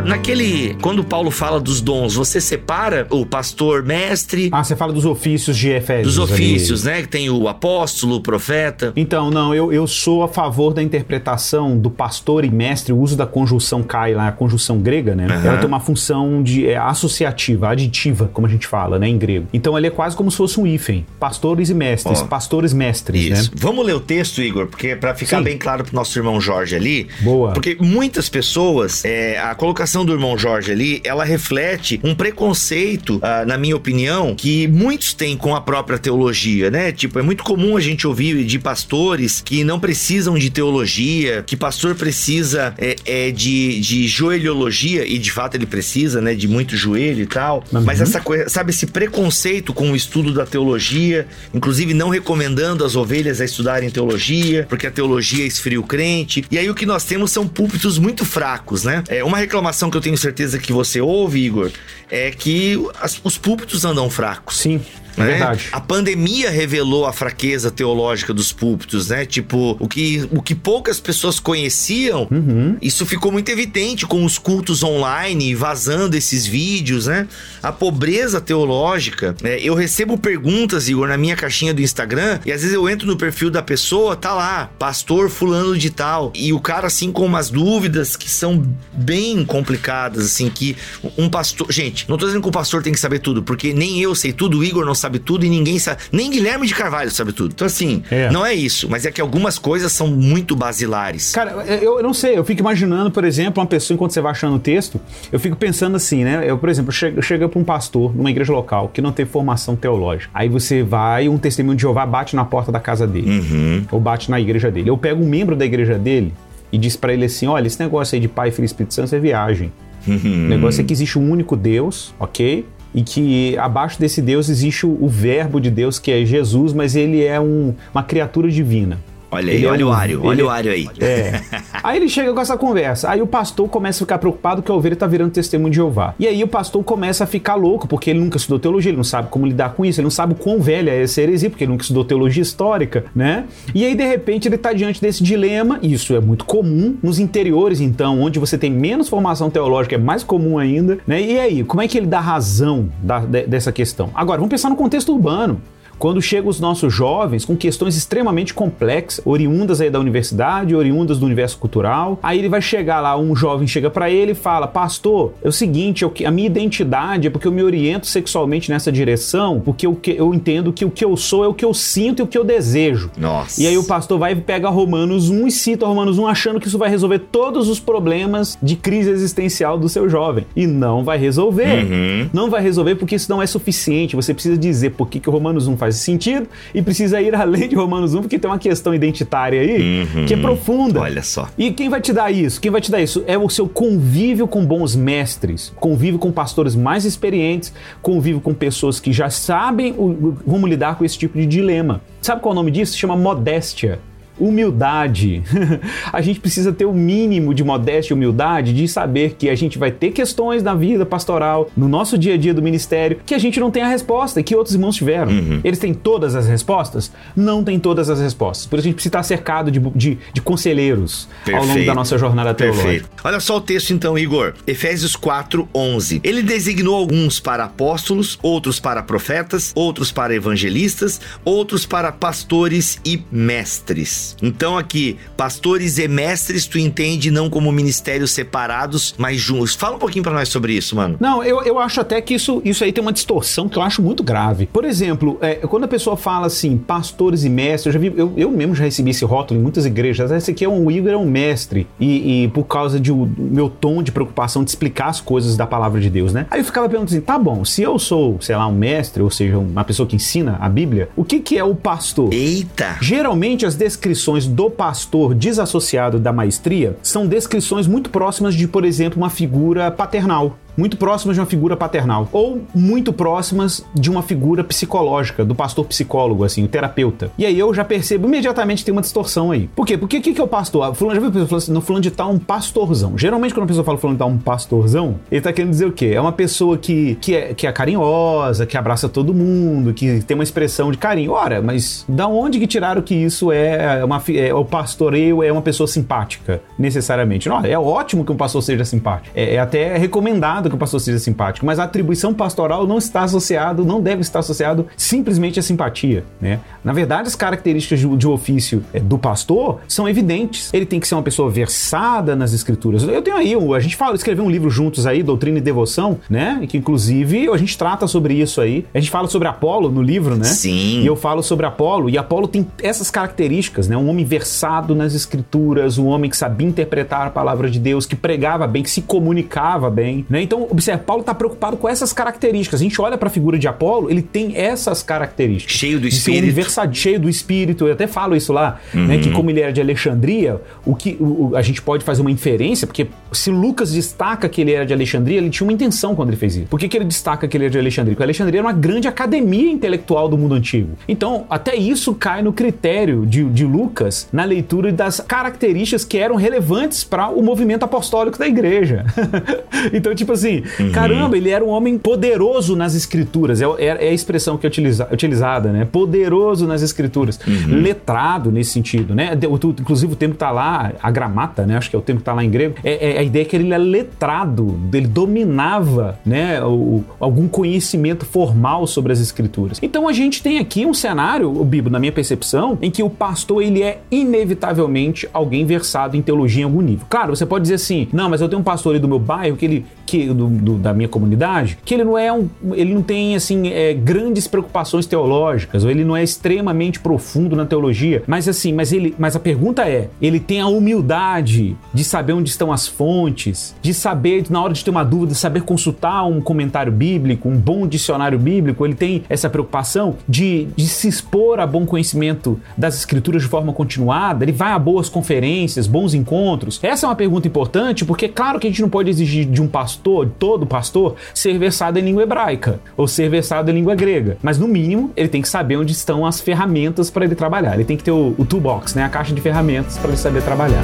[0.05, 0.75] naquele.
[0.81, 4.49] Quando Paulo fala dos dons, você separa o pastor mestre.
[4.51, 6.15] Ah, você fala dos ofícios de Efésios.
[6.15, 6.97] Dos ofícios, ali.
[6.97, 7.01] né?
[7.03, 8.93] Que tem o apóstolo, o profeta.
[8.95, 13.15] Então, não, eu, eu sou a favor da interpretação do pastor e mestre, o uso
[13.15, 15.27] da conjunção kai lá, a conjunção grega, né?
[15.27, 15.45] Uhum.
[15.45, 19.47] Ela tem uma função de é, associativa, aditiva, como a gente fala, né, em grego.
[19.53, 21.05] Então ele é quase como se fosse um hífen.
[21.19, 22.25] Pastores e mestres, oh.
[22.25, 23.51] pastores mestres, Isso.
[23.51, 23.57] né?
[23.57, 25.43] Vamos ler o texto, Igor, porque para ficar Sim.
[25.43, 27.07] bem claro pro nosso irmão Jorge ali.
[27.21, 27.53] Boa.
[27.53, 33.17] Porque muitas pessoas, é, a colocação colocação do irmão Jorge ali, ela reflete um preconceito,
[33.17, 36.91] uh, na minha opinião, que muitos têm com a própria teologia, né?
[36.91, 41.55] Tipo, é muito comum a gente ouvir de pastores que não precisam de teologia, que
[41.55, 46.33] pastor precisa é, é de, de joelhologia, e de fato ele precisa, né?
[46.33, 47.63] De muito joelho e tal.
[47.71, 47.81] Uhum.
[47.81, 52.95] Mas essa coisa, sabe, esse preconceito com o estudo da teologia, inclusive não recomendando as
[52.95, 56.43] ovelhas a estudarem teologia, porque a teologia esfria o crente.
[56.49, 59.03] E aí o que nós temos são púlpitos muito fracos, né?
[59.07, 61.71] É uma reclamação reclamação que eu tenho certeza que você ouve, Igor,
[62.09, 64.57] é que as, os púlpitos andam fracos.
[64.57, 64.81] Sim.
[65.17, 65.27] É né?
[65.31, 65.67] verdade.
[65.71, 69.25] A pandemia revelou a fraqueza teológica dos púlpitos, né?
[69.25, 72.77] Tipo, o que, o que poucas pessoas conheciam, uhum.
[72.81, 77.27] isso ficou muito evidente com os cultos online, vazando esses vídeos, né?
[77.61, 79.35] A pobreza teológica.
[79.41, 79.59] Né?
[79.59, 83.17] Eu recebo perguntas, Igor, na minha caixinha do Instagram, e às vezes eu entro no
[83.17, 86.31] perfil da pessoa, tá lá, pastor fulano de tal.
[86.35, 90.75] E o cara, assim, com umas dúvidas que são bem complicadas, assim, que
[91.17, 91.71] um pastor.
[91.71, 94.33] Gente, não tô dizendo que o pastor tem que saber tudo, porque nem eu sei
[94.33, 96.01] tudo, o Igor não sabe sabe tudo e ninguém sabe.
[96.11, 97.51] Nem Guilherme de Carvalho sabe tudo.
[97.53, 98.29] Então, assim, é.
[98.31, 101.31] não é isso, mas é que algumas coisas são muito basilares.
[101.31, 104.31] Cara, eu, eu não sei, eu fico imaginando, por exemplo, uma pessoa, enquanto você vai
[104.31, 104.99] achando o texto,
[105.31, 106.43] eu fico pensando assim, né?
[106.45, 109.75] Eu, por exemplo, chego, chega para um pastor numa igreja local que não tem formação
[109.75, 110.31] teológica.
[110.33, 113.85] Aí você vai, um testemunho de Jeová bate na porta da casa dele, uhum.
[113.91, 114.89] ou bate na igreja dele.
[114.89, 116.33] Eu pego um membro da igreja dele
[116.71, 119.13] e diz para ele assim: olha, esse negócio aí de Pai, Filho e Espírito Santo
[119.15, 119.71] é viagem.
[120.07, 120.45] Uhum.
[120.45, 122.65] O negócio é que existe um único Deus, ok?
[122.95, 126.95] E que abaixo desse Deus existe o, o Verbo de Deus, que é Jesus, mas
[126.95, 128.97] ele é um, uma criatura divina.
[129.35, 130.87] Olha aí, ele olha é um, o Ário, olha ele, o Ário aí.
[130.99, 131.41] É.
[131.83, 133.11] Aí ele chega com essa conversa.
[133.11, 136.15] Aí o pastor começa a ficar preocupado que a ovelha tá virando testemunho de Jeová.
[136.17, 139.03] E aí o pastor começa a ficar louco, porque ele nunca estudou teologia, ele não
[139.03, 141.63] sabe como lidar com isso, ele não sabe o quão velha é essa heresia, porque
[141.63, 143.45] ele nunca estudou teologia histórica, né?
[143.73, 147.19] E aí, de repente, ele tá diante desse dilema, e isso é muito comum nos
[147.19, 151.21] interiores, então, onde você tem menos formação teológica, é mais comum ainda, né?
[151.21, 154.09] E aí, como é que ele dá razão da, de, dessa questão?
[154.15, 155.61] Agora, vamos pensar no contexto urbano
[155.97, 161.25] quando chegam os nossos jovens com questões extremamente complexas, oriundas aí da universidade, oriundas do
[161.25, 165.33] universo cultural, aí ele vai chegar lá, um jovem chega para ele e fala: Pastor,
[165.43, 169.59] é o seguinte, eu, a minha identidade é porque eu me oriento sexualmente nessa direção,
[169.59, 172.23] porque eu, eu entendo que o que eu sou é o que eu sinto e
[172.23, 173.11] o que eu desejo.
[173.17, 173.61] Nossa.
[173.61, 176.67] E aí o pastor vai e pega Romanos 1 e cita Romanos 1 achando que
[176.67, 180.45] isso vai resolver todos os problemas de crise existencial do seu jovem.
[180.55, 181.85] E não vai resolver.
[181.85, 182.29] Uhum.
[182.33, 184.15] Não vai resolver porque isso não é suficiente.
[184.15, 187.33] Você precisa dizer por que, que o Romanos 1 faz faz sentido e precisa ir
[187.35, 191.01] além de Romanos 1 porque tem uma questão identitária aí que é profunda.
[191.01, 191.47] Olha só.
[191.57, 192.59] E quem vai te dar isso?
[192.59, 193.23] Quem vai te dar isso?
[193.27, 198.99] É o seu convívio com bons mestres, convívio com pastores mais experientes, convívio com pessoas
[198.99, 202.01] que já sabem o, como lidar com esse tipo de dilema.
[202.21, 202.93] Sabe qual é o nome disso?
[202.93, 203.99] Se chama modéstia
[204.39, 205.43] humildade.
[206.11, 209.77] a gente precisa ter o mínimo de modéstia e humildade de saber que a gente
[209.77, 213.37] vai ter questões na vida pastoral, no nosso dia a dia do ministério, que a
[213.37, 215.31] gente não tem a resposta e que outros irmãos tiveram.
[215.31, 215.61] Uhum.
[215.63, 217.11] Eles têm todas as respostas?
[217.35, 218.65] Não tem todas as respostas.
[218.65, 221.57] Por isso a gente precisa estar cercado de, de, de conselheiros Perfeito.
[221.57, 222.87] ao longo da nossa jornada teológica.
[222.87, 223.09] Perfeito.
[223.23, 224.53] Olha só o texto então, Igor.
[224.67, 226.21] Efésios 4, 11.
[226.23, 233.23] Ele designou alguns para apóstolos, outros para profetas, outros para evangelistas, outros para pastores e
[233.31, 239.75] mestres então aqui, pastores e mestres, tu entende não como ministérios separados, mas juntos.
[239.75, 241.17] Fala um pouquinho para nós sobre isso, mano.
[241.19, 244.01] Não, eu, eu acho até que isso, isso aí tem uma distorção que eu acho
[244.01, 244.67] muito grave.
[244.67, 248.33] Por exemplo, é, quando a pessoa fala assim, pastores e mestres, eu já vi, eu,
[248.35, 250.31] eu mesmo já recebi esse rótulo em muitas igrejas.
[250.31, 251.87] Esse aqui é um Igor é um mestre.
[251.99, 255.99] E, e por causa do meu tom de preocupação de explicar as coisas da palavra
[255.99, 256.47] de Deus, né?
[256.49, 259.29] Aí eu ficava perguntando assim, tá bom, se eu sou, sei lá, um mestre, ou
[259.29, 262.33] seja, uma pessoa que ensina a Bíblia, o que, que é o pastor?
[262.33, 262.97] Eita!
[263.01, 268.85] Geralmente as descrições descrições do pastor desassociado da maestria são descrições muito próximas de, por
[268.85, 274.21] exemplo, uma figura paternal muito próximas de uma figura paternal ou muito próximas de uma
[274.21, 277.31] figura psicológica, do pastor psicólogo, assim, o terapeuta.
[277.37, 279.69] E aí eu já percebo imediatamente que tem uma distorção aí.
[279.75, 279.97] Por quê?
[279.97, 280.83] Porque o que, que é o pastor?
[280.83, 283.17] Ah, fulano, já viu a pessoa falando assim, no fulano de tal um pastorzão.
[283.17, 285.91] Geralmente quando a pessoa fala fulano de tal um pastorzão, ele tá querendo dizer o
[285.91, 286.11] quê?
[286.13, 290.35] É uma pessoa que, que, é, que é carinhosa, que abraça todo mundo, que tem
[290.35, 291.31] uma expressão de carinho.
[291.31, 295.61] Ora, mas da onde que tiraram que isso é uma é, o pastoreio é uma
[295.61, 297.47] pessoa simpática, necessariamente?
[297.47, 299.31] Não, é ótimo que um pastor seja simpático.
[299.35, 303.23] É, é até recomendado que o pastor seja simpático, mas a atribuição pastoral não está
[303.23, 306.59] associado, não deve estar associado simplesmente à simpatia, né?
[306.83, 310.73] Na verdade, as características de, de ofício é, do pastor são evidentes.
[310.73, 313.03] Ele tem que ser uma pessoa versada nas escrituras.
[313.03, 316.59] Eu tenho aí, a gente fala, escreveu um livro juntos aí, Doutrina e Devoção, né?
[316.61, 318.85] E que inclusive a gente trata sobre isso aí.
[318.93, 320.45] A gente fala sobre Apolo no livro, né?
[320.45, 321.01] Sim.
[321.01, 323.97] E eu falo sobre Apolo, e Apolo tem essas características, né?
[323.97, 328.15] Um homem versado nas escrituras, um homem que sabia interpretar a palavra de Deus, que
[328.15, 330.41] pregava bem, que se comunicava bem, né?
[330.41, 332.79] Então, então, observe, Paulo está preocupado com essas características.
[332.79, 335.75] A gente olha para a figura de Apolo, ele tem essas características.
[335.75, 336.61] Cheio do espírito.
[336.61, 337.85] Um cheio do espírito.
[337.87, 339.05] Eu até falo isso lá, uhum.
[339.05, 342.31] né, que como ele era de Alexandria, o que o, a gente pode fazer uma
[342.31, 346.29] inferência, porque se Lucas destaca que ele era de Alexandria, ele tinha uma intenção quando
[346.29, 346.67] ele fez isso.
[346.67, 348.13] Por que, que ele destaca que ele era de Alexandria?
[348.13, 350.91] Porque Alexandria era uma grande academia intelectual do mundo antigo.
[351.07, 356.35] Então, até isso cai no critério de, de Lucas na leitura das características que eram
[356.35, 359.05] relevantes para o movimento apostólico da igreja.
[359.91, 360.91] então, tipo assim, assim, uhum.
[360.91, 363.61] caramba, ele era um homem poderoso nas escrituras.
[363.61, 365.85] É, é, é a expressão que é utiliza, utilizada, né?
[365.85, 367.39] Poderoso nas escrituras.
[367.45, 367.81] Uhum.
[367.81, 369.37] Letrado nesse sentido, né?
[369.47, 371.77] O, inclusive o termo que tá lá, a gramata, né?
[371.77, 372.75] Acho que é o termo que tá lá em grego.
[372.83, 376.63] É, é a ideia que ele é letrado, ele dominava, né?
[376.63, 379.79] O, algum conhecimento formal sobre as escrituras.
[379.81, 383.09] Então a gente tem aqui um cenário, o Bibo, na minha percepção, em que o
[383.09, 387.05] pastor ele é inevitavelmente alguém versado em teologia em algum nível.
[387.09, 389.57] Claro, você pode dizer assim, não, mas eu tenho um pastor ali do meu bairro
[389.57, 393.01] que ele que do, do, da minha comunidade, que ele não é um, ele não
[393.01, 398.47] tem assim é, grandes preocupações teológicas, ou ele não é extremamente profundo na teologia, mas
[398.47, 402.71] assim, mas ele, mas a pergunta é, ele tem a humildade de saber onde estão
[402.71, 407.49] as fontes, de saber na hora de ter uma dúvida, saber consultar um comentário bíblico,
[407.49, 412.59] um bom dicionário bíblico, ele tem essa preocupação de, de se expor a bom conhecimento
[412.77, 416.79] das escrituras de forma continuada, ele vai a boas conferências, bons encontros.
[416.81, 419.61] Essa é uma pergunta importante, porque é claro que a gente não pode exigir de
[419.61, 424.37] um pastor todo pastor, ser versado em língua hebraica ou ser versado em língua grega.
[424.41, 427.75] Mas no mínimo, ele tem que saber onde estão as ferramentas para ele trabalhar.
[427.75, 429.03] Ele tem que ter o, o toolbox, né?
[429.03, 430.83] a caixa de ferramentas para ele saber trabalhar.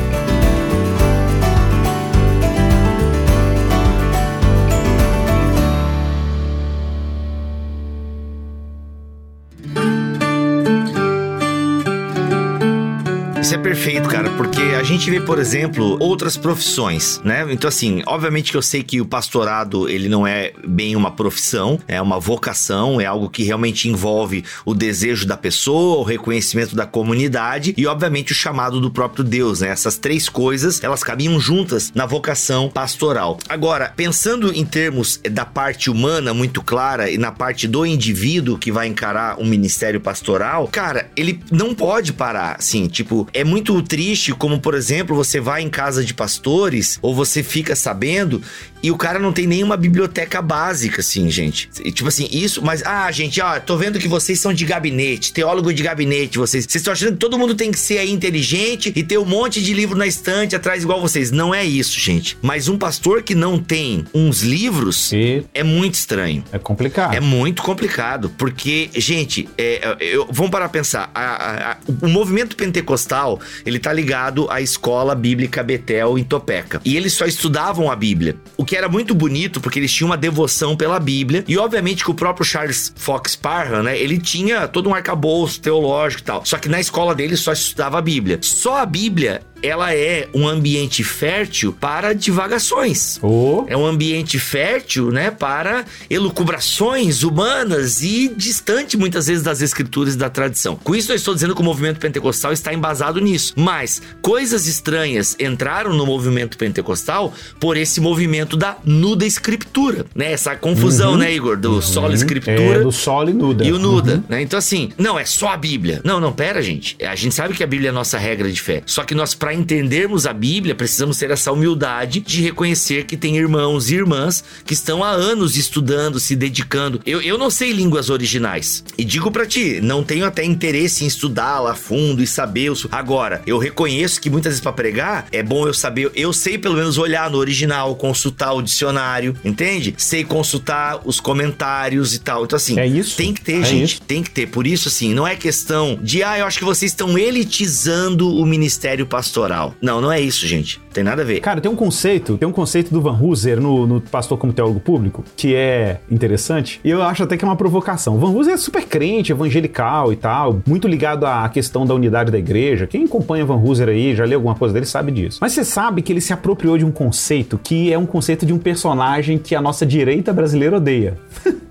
[13.51, 17.45] Isso é perfeito, cara, porque a gente vê, por exemplo, outras profissões, né?
[17.49, 21.77] Então, assim, obviamente que eu sei que o pastorado, ele não é bem uma profissão,
[21.85, 26.85] é uma vocação, é algo que realmente envolve o desejo da pessoa, o reconhecimento da
[26.85, 29.67] comunidade e, obviamente, o chamado do próprio Deus, né?
[29.67, 33.37] Essas três coisas, elas caminham juntas na vocação pastoral.
[33.49, 38.71] Agora, pensando em termos da parte humana muito clara e na parte do indivíduo que
[38.71, 44.33] vai encarar um ministério pastoral, cara, ele não pode parar, assim, tipo, é muito triste
[44.33, 48.41] como, por exemplo, você vai em casa de pastores ou você fica sabendo
[48.83, 51.69] e o cara não tem nenhuma biblioteca básica, assim, gente.
[51.83, 55.33] E, tipo assim, isso, mas, ah, gente, ó, tô vendo que vocês são de gabinete,
[55.33, 56.65] teólogo de gabinete, vocês.
[56.65, 59.61] Vocês estão achando que todo mundo tem que ser aí inteligente e ter um monte
[59.61, 61.31] de livro na estante atrás igual vocês.
[61.31, 62.37] Não é isso, gente.
[62.41, 66.43] Mas um pastor que não tem uns livros E é muito estranho.
[66.51, 67.13] é complicado.
[67.13, 71.11] É muito complicado, porque, gente, é, eu- vamos parar pra pensar.
[71.13, 76.81] A- a- a- o movimento pentecostal, ele tá ligado à escola bíblica Betel em Topeka.
[76.83, 78.35] E eles só estudavam a Bíblia.
[78.57, 81.43] O que era muito bonito, porque eles tinham uma devoção pela Bíblia.
[81.45, 86.21] E, obviamente, que o próprio Charles Fox Parham, né, ele tinha todo um arcabouço teológico
[86.21, 86.45] e tal.
[86.45, 88.39] Só que na escola dele só estudava a Bíblia.
[88.41, 93.19] Só a Bíblia, ela é um ambiente fértil para divagações.
[93.21, 100.15] Ô, É um ambiente fértil, né, para elucubrações humanas e distante muitas vezes das escrituras
[100.15, 100.75] e da tradição.
[100.75, 103.53] Com isso eu estou dizendo que o movimento pentecostal está embasado nisso.
[103.55, 110.31] Mas coisas estranhas entraram no movimento pentecostal por esse movimento da nuda escritura, né?
[110.31, 113.63] Essa confusão, né, Igor, do solo escritura é do solo e nuda.
[113.65, 114.23] e o Nuda, Uhum.
[114.29, 114.41] né?
[114.41, 116.01] Então, assim, não, é só a Bíblia.
[116.03, 116.95] Não, não, pera, gente.
[117.03, 118.81] A gente sabe que a Bíblia é a nossa regra de fé.
[118.85, 123.35] Só que nós, para entendermos a Bíblia, precisamos ter essa humildade de reconhecer que tem
[123.35, 127.01] irmãos e irmãs que estão há anos estudando, se dedicando.
[127.05, 128.81] Eu, eu não sei línguas originais.
[128.97, 132.69] E digo pra ti, não tenho até interesse em estudá-la a fundo e saber.
[132.71, 136.09] o su- Agora, eu reconheço que muitas vezes pra pregar, é bom eu saber.
[136.15, 139.93] Eu sei pelo menos olhar no original, consultar o dicionário, entende?
[139.97, 142.45] Sei consultar os comentários e tal.
[142.45, 143.17] Então, assim, É isso.
[143.17, 143.83] tem que ter, É gente.
[143.95, 144.01] isso.
[144.03, 144.47] Tem que ter.
[144.47, 148.45] Por isso, assim, não é questão de, ah, eu acho que vocês estão elitizando o
[148.45, 149.40] ministério pastoral.
[149.81, 150.79] Não, não é isso, gente.
[150.93, 151.39] Tem nada a ver.
[151.39, 154.79] Cara, tem um conceito, tem um conceito do Van Hooser no, no Pastor como Teólogo
[154.79, 158.15] Público, que é interessante, e eu acho até que é uma provocação.
[158.15, 162.31] O Van Hooser é super crente, evangelical e tal, muito ligado à questão da unidade
[162.31, 162.87] da igreja.
[162.87, 165.39] Quem acompanha Van Hooser aí, já leu alguma coisa dele, sabe disso.
[165.41, 168.53] Mas você sabe que ele se apropriou de um conceito que é um conceito de
[168.53, 171.17] um personagem que a nossa direita brasileira odeia.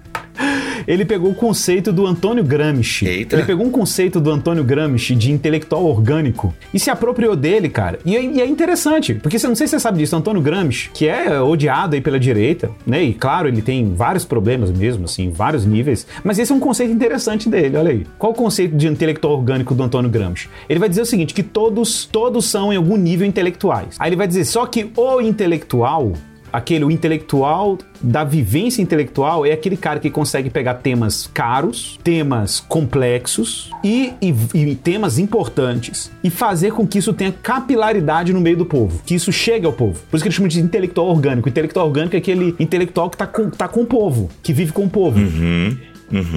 [0.87, 3.07] Ele pegou o conceito do Antônio Gramsci.
[3.07, 3.37] Eita.
[3.37, 7.99] Ele pegou um conceito do Antônio Gramsci de intelectual orgânico e se apropriou dele, cara.
[8.05, 10.91] E é, e é interessante, porque você não sei se você sabe disso, Antônio Gramsci,
[10.93, 13.03] que é odiado aí pela direita, né?
[13.03, 16.93] E claro, ele tem vários problemas mesmo, assim, vários níveis, mas esse é um conceito
[16.93, 18.07] interessante dele, olha aí.
[18.19, 20.49] Qual o conceito de intelectual orgânico do Antônio Gramsci?
[20.69, 23.97] Ele vai dizer o seguinte, que todos, todos são em algum nível intelectuais.
[23.99, 26.13] Aí ele vai dizer só que o intelectual
[26.53, 32.61] aquele o intelectual da vivência intelectual é aquele cara que consegue pegar temas caros, temas
[32.61, 38.57] complexos e, e- e temas importantes e fazer com que isso tenha capilaridade no meio
[38.57, 40.01] do povo, que isso chegue ao povo.
[40.11, 41.47] Por isso que eles chamam de intelectual orgânico.
[41.49, 44.73] O intelectual orgânico é aquele intelectual que tá com, tá com o povo, que vive
[44.73, 45.19] com o povo.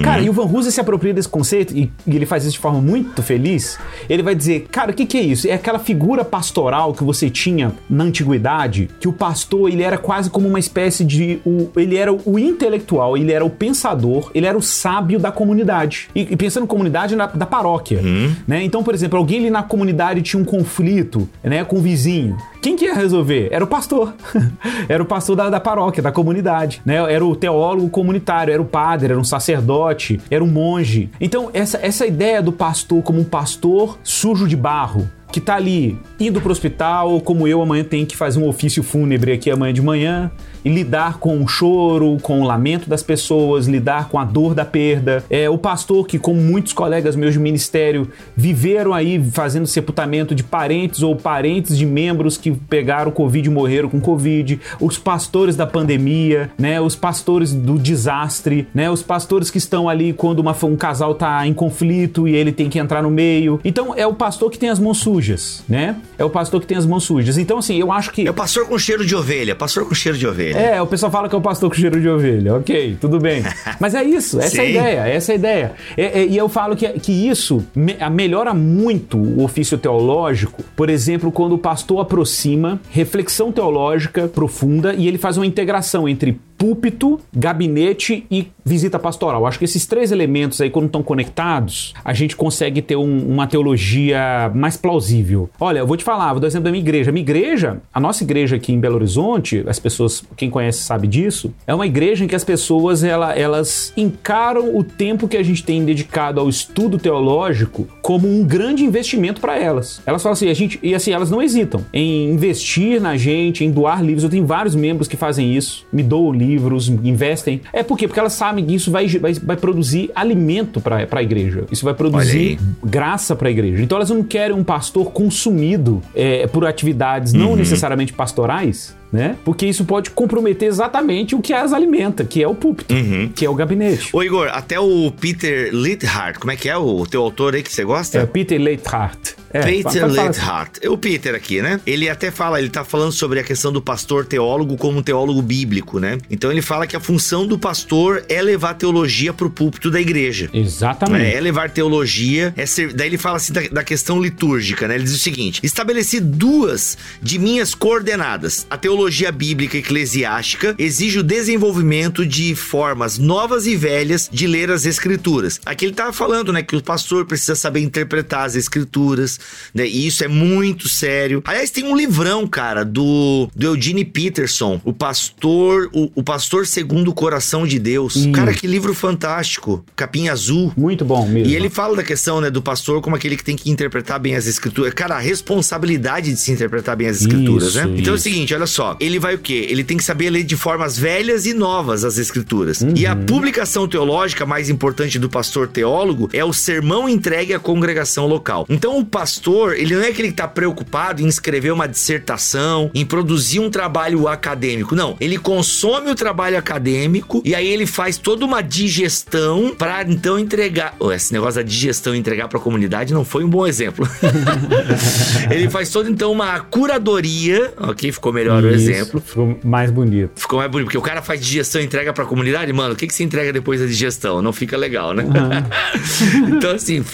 [0.02, 2.58] Cara, e o Van Hooser se apropria desse conceito e, e ele faz isso de
[2.58, 3.78] forma muito feliz.
[4.08, 5.48] Ele vai dizer, cara, o que, que é isso?
[5.48, 10.30] É aquela figura pastoral que você tinha na antiguidade, que o pastor ele era quase
[10.30, 14.56] como uma espécie de, o, ele era o intelectual, ele era o pensador, ele era
[14.56, 16.08] o sábio da comunidade.
[16.14, 18.00] E, e pensando em comunidade na- da paróquia,
[18.46, 18.62] né?
[18.62, 22.36] Então, por exemplo, alguém ali na comunidade tinha um conflito, né, com o vizinho.
[22.64, 23.48] Quem que ia resolver?
[23.50, 24.14] Era o pastor.
[24.88, 26.94] era o pastor da, da paróquia, da comunidade, né?
[27.12, 31.10] Era o teólogo comunitário, era o padre, era um sacerdote, era um monge.
[31.20, 35.98] Então, essa, essa ideia do pastor como um pastor sujo de barro, que tá ali
[36.20, 39.74] indo pro hospital, ou como eu amanhã tenho que fazer um ofício fúnebre aqui amanhã
[39.74, 40.30] de manhã,
[40.64, 44.64] e lidar com o choro, com o lamento das pessoas, lidar com a dor da
[44.64, 45.24] perda.
[45.28, 50.44] É o pastor que, como muitos colegas meus de ministério, viveram aí fazendo sepultamento de
[50.44, 55.66] parentes ou parentes de membros que pegaram Covid e morreram com Covid, os pastores da
[55.66, 60.76] pandemia, né, os pastores do desastre, né, os pastores que estão ali quando uma- um
[60.76, 63.60] casal tá em conflito e ele tem que entrar no meio.
[63.64, 65.23] Então é o pastor que tem as mãos sujas,
[65.68, 65.96] né?
[66.18, 67.38] É o pastor que tem as mãos sujas.
[67.38, 70.16] Então assim, eu acho que É o pastor com cheiro de ovelha, pastor com cheiro
[70.18, 70.56] de ovelha.
[70.58, 72.54] é, o pessoal fala que é o pastor com cheiro de ovelha.
[72.54, 73.42] Ok, tudo bem.
[73.80, 75.72] Mas é isso, essa é a ideia, essa é a ideia.
[75.96, 80.88] É- é- e eu falo que, que isso me- melhora muito o ofício teológico, por
[80.90, 87.20] exemplo, quando o pastor aproxima reflexão teológica profunda e ele faz uma integração entre púlpito,
[87.34, 89.46] gabinete e visita pastoral.
[89.46, 93.46] Acho que esses três elementos aí, quando estão conectados, a gente consegue ter um- uma
[93.46, 95.50] teologia mais plausível.
[95.60, 97.12] Olha, eu vou te falar, vou dar exemplo da minha igreja.
[97.12, 101.52] Minha igreja, a nossa igreja aqui em Belo Horizonte, as pessoas, quem conhece sabe disso,
[101.66, 105.62] é uma igreja em que as pessoas ela- elas encaram o tempo que a gente
[105.64, 110.00] tem dedicado ao estudo teológico como um grande investimento para elas.
[110.06, 113.70] Elas falam assim, a gente, e assim, elas não hesitam em investir na gente, em
[113.70, 114.24] doar livros.
[114.24, 117.60] Eu tenho vários membros que fazem isso, me doam livros, investem.
[117.72, 118.06] É por quê?
[118.06, 121.64] Porque elas sabem que isso vai, vai, vai produzir alimento para a igreja.
[121.70, 123.82] Isso vai produzir graça para a igreja.
[123.82, 128.94] Então elas não querem um pastor consumido é, por atividades não necessariamente pastorais.
[129.12, 129.36] né?
[129.44, 133.30] Porque isso pode comprometer exatamente o que as alimenta, que é o púlpito, Uhum.
[133.32, 134.10] que é o gabinete.
[134.12, 137.72] Ô Igor, até o Peter Lithart, como é que é o teu autor aí que
[137.72, 138.18] você gosta?
[138.18, 139.36] É Peter Leithart.
[139.54, 140.06] É, Peter.
[140.06, 140.78] Leithart.
[140.82, 141.80] É o Peter aqui, né?
[141.86, 145.40] Ele até fala, ele tá falando sobre a questão do pastor teólogo como um teólogo
[145.40, 146.18] bíblico, né?
[146.28, 150.50] Então ele fala que a função do pastor é levar teologia pro púlpito da igreja.
[150.52, 151.24] Exatamente.
[151.26, 154.96] É, é levar teologia, é ser- daí ele fala assim da, da questão litúrgica, né?
[154.96, 158.66] Ele diz o seguinte: estabeleci duas de minhas coordenadas.
[158.68, 164.84] A teologia bíblica eclesiástica exige o desenvolvimento de formas novas e velhas de ler as
[164.84, 165.60] escrituras.
[165.64, 169.38] Aqui ele tava falando, né, que o pastor precisa saber interpretar as escrituras,
[169.74, 169.86] né?
[169.86, 171.42] E isso é muito sério.
[171.44, 177.08] Aliás, tem um livrão, cara, do, do Eugene Peterson, o pastor, o, o pastor segundo
[177.08, 178.16] o coração de Deus.
[178.16, 178.32] Hum.
[178.32, 179.84] Cara, que livro fantástico.
[179.96, 180.72] Capinha azul.
[180.76, 181.50] Muito bom mesmo.
[181.50, 184.36] E ele fala da questão, né, do pastor como aquele que tem que interpretar bem
[184.36, 184.92] as escrituras.
[184.94, 187.94] Cara, a responsabilidade de se interpretar bem as escrituras, Isso, né?
[187.98, 188.24] Então é o isso.
[188.24, 188.96] seguinte, olha só.
[189.00, 189.66] Ele vai o quê?
[189.68, 192.80] Ele tem que saber ler de formas velhas e novas as escrituras.
[192.80, 192.94] Uhum.
[192.96, 198.26] E a publicação teológica mais importante do pastor teólogo é o sermão entregue à congregação
[198.26, 198.66] local.
[198.68, 199.33] Então o pastor,
[199.72, 204.28] ele não é aquele que tá preocupado em escrever uma dissertação, em produzir um trabalho
[204.28, 204.94] acadêmico.
[204.94, 210.38] Não, ele consome o trabalho acadêmico e aí ele faz toda uma digestão para então
[210.38, 210.94] entregar.
[210.98, 214.08] Oh, esse negócio da digestão entregar para a comunidade não foi um bom exemplo.
[215.50, 218.12] ele faz toda então uma curadoria, ok?
[218.12, 219.22] Ficou melhor o Isso, exemplo.
[219.24, 220.40] Ficou mais bonito.
[220.40, 223.06] Ficou mais bonito, porque o cara faz digestão e entrega pra comunidade, mano, o que,
[223.06, 224.42] que se entrega depois da digestão?
[224.42, 225.24] Não fica legal, né?
[226.48, 227.04] então, assim,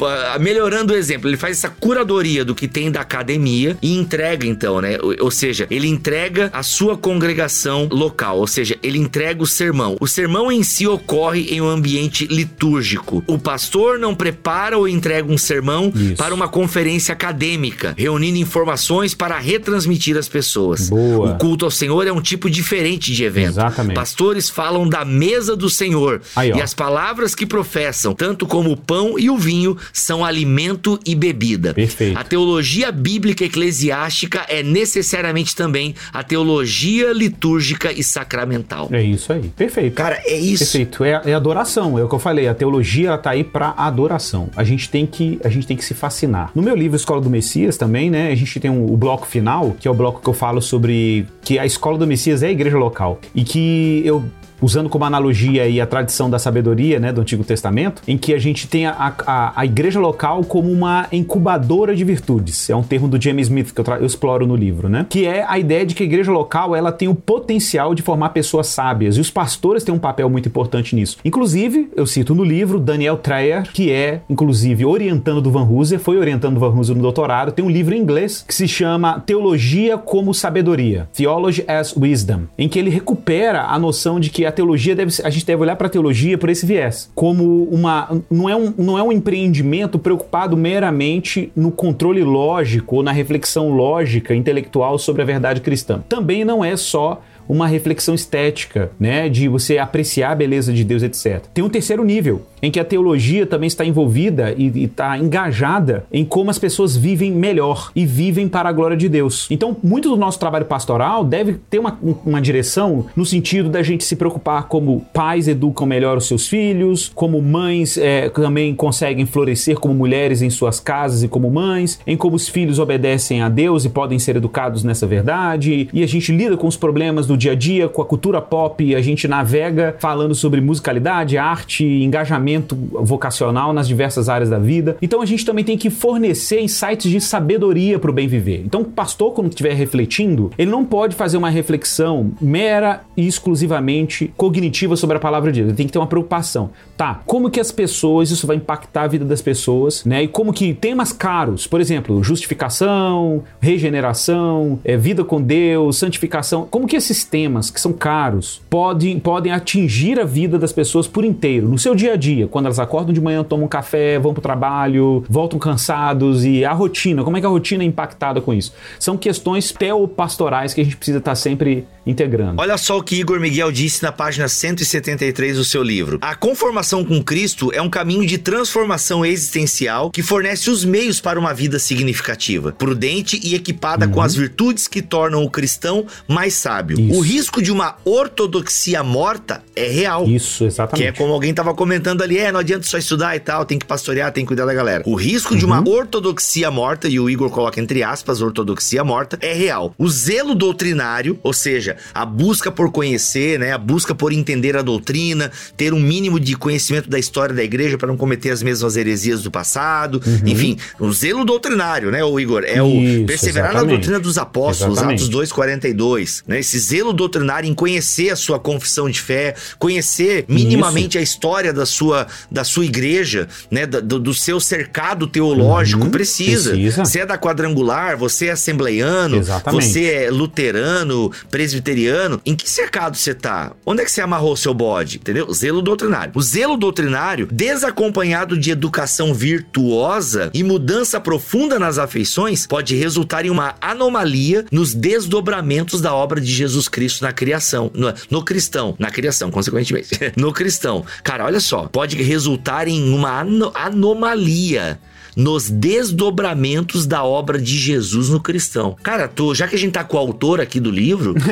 [0.41, 2.10] melhorando o exemplo, ele faz essa curadoria
[2.45, 4.99] do que tem da academia e entrega, então, né?
[5.01, 9.97] Ou, ou seja, ele entrega a sua congregação local, ou seja, ele entrega o sermão.
[10.01, 13.23] O sermão em si ocorre em um ambiente litúrgico.
[13.29, 16.17] O pastor não prepara ou entrega um sermão Isso.
[16.17, 20.89] para uma conferência acadêmica, reunindo informações para retransmitir às pessoas.
[20.89, 21.31] Boa.
[21.35, 23.51] O culto ao Senhor é um tipo diferente de evento.
[23.51, 23.95] Exatamente.
[23.95, 26.21] Pastores falam da mesa do Senhor.
[26.35, 30.99] Aí, e as palavras que professam, tanto como o pão e o vinho, são alimento
[31.07, 31.73] e bebida.
[31.73, 31.90] Perfeito.
[32.17, 38.89] A teologia bíblica eclesiástica é necessariamente também a teologia litúrgica e sacramental.
[38.93, 39.49] É isso aí.
[39.57, 39.95] Perfeito.
[39.95, 40.65] Cara, é isso.
[40.65, 41.05] Perfeito.
[41.05, 42.49] É, é adoração, é o que eu falei.
[42.49, 44.49] A teologia ela tá aí para adoração.
[44.57, 46.51] A gente tem que a gente tem que se fascinar.
[46.55, 48.31] No meu livro Escola do Messias também, né?
[48.31, 51.27] A gente tem um- o bloco final, que é o bloco que eu falo sobre
[51.43, 54.25] que a Escola do Messias é a igreja local e que eu
[54.61, 58.39] Usando como analogia aí a tradição da sabedoria né, do Antigo Testamento, em que a
[58.39, 62.69] gente tem a, a, a igreja local como uma incubadora de virtudes.
[62.71, 65.07] É um termo do James Smith que eu, eu exploro no livro, né?
[65.09, 68.31] Que é a ideia de que a igreja local ela tem o potencial de formar
[68.31, 71.19] pessoas sábias e os pastores têm um papel muito importante nisso.
[71.25, 76.19] Inclusive, eu cito no livro Daniel Treyer, que é, inclusive, orientando do Van Hooser, foi
[76.19, 79.97] orientando do Van Hooser no doutorado, tem um livro em inglês que se chama Teologia
[79.97, 84.95] como Sabedoria, Theology as Wisdom, em que ele recupera a noção de que a teologia
[84.95, 88.55] deve a gente deve olhar para a teologia por esse viés, como uma não é
[88.55, 94.99] um, não é um empreendimento preocupado meramente no controle lógico ou na reflexão lógica intelectual
[94.99, 96.03] sobre a verdade cristã.
[96.09, 101.03] Também não é só uma reflexão estética, né, de você apreciar a beleza de Deus,
[101.03, 101.43] etc.
[101.53, 106.25] Tem um terceiro nível, em que a teologia também está envolvida e está engajada em
[106.25, 109.49] como as pessoas vivem melhor e vivem para a glória de Deus.
[109.51, 114.05] Então, muito do nosso trabalho pastoral deve ter uma, uma direção no sentido da gente
[114.05, 119.77] se preocupar como pais educam melhor os seus filhos, como mães é, também conseguem florescer
[119.77, 123.85] como mulheres em suas casas e como mães, em como os filhos obedecem a Deus
[123.85, 127.53] e podem ser educados nessa verdade, e a gente lida com os problemas do dia
[127.53, 133.73] a dia, com a cultura pop, a gente navega falando sobre musicalidade, arte, engajamento vocacional
[133.73, 134.97] nas diversas áreas da vida.
[135.01, 138.63] Então a gente também tem que fornecer insights de sabedoria para o bem viver.
[138.65, 144.33] Então o pastor, quando estiver refletindo, ele não pode fazer uma reflexão mera e exclusivamente
[144.37, 145.71] cognitiva sobre a palavra de Deus.
[145.71, 146.71] Ele tem que ter uma preocupação.
[146.97, 150.25] Tá, como que as pessoas, isso vai impactar a vida das pessoas, né?
[150.25, 156.87] E como que temas caros, por exemplo, justificação, regeneração, é, vida com Deus, santificação, como
[156.87, 161.69] que esses temas que são caros podem, podem atingir a vida das pessoas por inteiro,
[161.69, 164.43] no seu dia a dia, quando elas acordam de manhã, tomam um café, vão pro
[164.43, 168.75] trabalho, voltam cansados e a rotina, como é que a rotina é impactada com isso?
[168.99, 172.61] São questões teopastorais que a gente precisa estar sempre integrando.
[172.61, 176.19] Olha só o que Igor Miguel disse na página 173 do seu livro.
[176.21, 181.39] A conformação com Cristo é um caminho de transformação existencial que fornece os meios para
[181.39, 186.99] uma vida significativa, prudente e equipada com as virtudes que tornam o cristão mais sábio.
[186.99, 187.10] Isso.
[187.11, 190.27] O risco de uma ortodoxia morta é real.
[190.27, 191.19] Isso, Que é exatamente.
[191.19, 192.39] como alguém estava comentando ali.
[192.39, 195.03] é, não adianta só estudar e tal, tem que pastorear, tem que cuidar da galera.
[195.07, 195.59] O risco uhum.
[195.59, 195.89] de uma uhum.
[195.89, 199.95] ortodoxia morta, e o Igor coloca entre aspas, ortodoxia morta, é real.
[199.99, 204.83] O zelo doutrinário, ou seja, a busca por conhecer, né, a busca por entender a
[204.83, 208.97] doutrina, ter um mínimo de conhecimento da história da igreja para não cometer as mesmas
[208.97, 210.49] heresias do passado, uhum.
[210.49, 213.91] enfim, o zelo doutrinário, né, o Igor, é Isso, o perseverar exatamente.
[213.91, 215.25] na doutrina dos apóstolos, exatamente.
[215.25, 221.17] Atos 2:42, né, esse zelo doutrinário em conhecer a sua confissão de fé, conhecer minimamente
[221.17, 221.19] Isso.
[221.19, 226.11] a história da sua da sua igreja, né, do, do seu cercado teológico, uhum.
[226.11, 226.71] precisa.
[226.71, 227.05] precisa.
[227.05, 229.85] Você é da quadrangular, você é assembleiano, exatamente.
[229.85, 233.73] você é luterano, presbiteriano, em que cercado você tá?
[233.85, 235.17] Onde é que você amarrou seu bode?
[235.17, 235.53] Entendeu?
[235.53, 236.33] Zelo doutrinário.
[236.35, 243.51] O zelo doutrinário, desacompanhado de educação virtuosa e mudança profunda nas afeições, pode resultar em
[243.51, 249.11] uma anomalia nos desdobramentos da obra de Jesus Cristo na criação, no, no cristão, na
[249.11, 251.05] criação, consequentemente, no cristão.
[251.23, 254.99] Cara, olha só, pode resultar em uma anomalia
[255.37, 258.97] nos desdobramentos da obra de Jesus no cristão.
[259.03, 261.35] Cara, tô, já que a gente tá com o autor aqui do livro,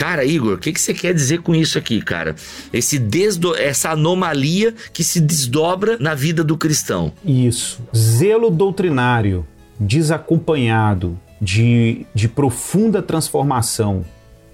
[0.00, 2.34] Cara, Igor, o que, que você quer dizer com isso aqui, cara?
[2.72, 7.12] Esse desdo essa anomalia que se desdobra na vida do cristão.
[7.22, 7.82] Isso.
[7.94, 9.46] Zelo doutrinário
[9.78, 14.02] desacompanhado de, de profunda transformação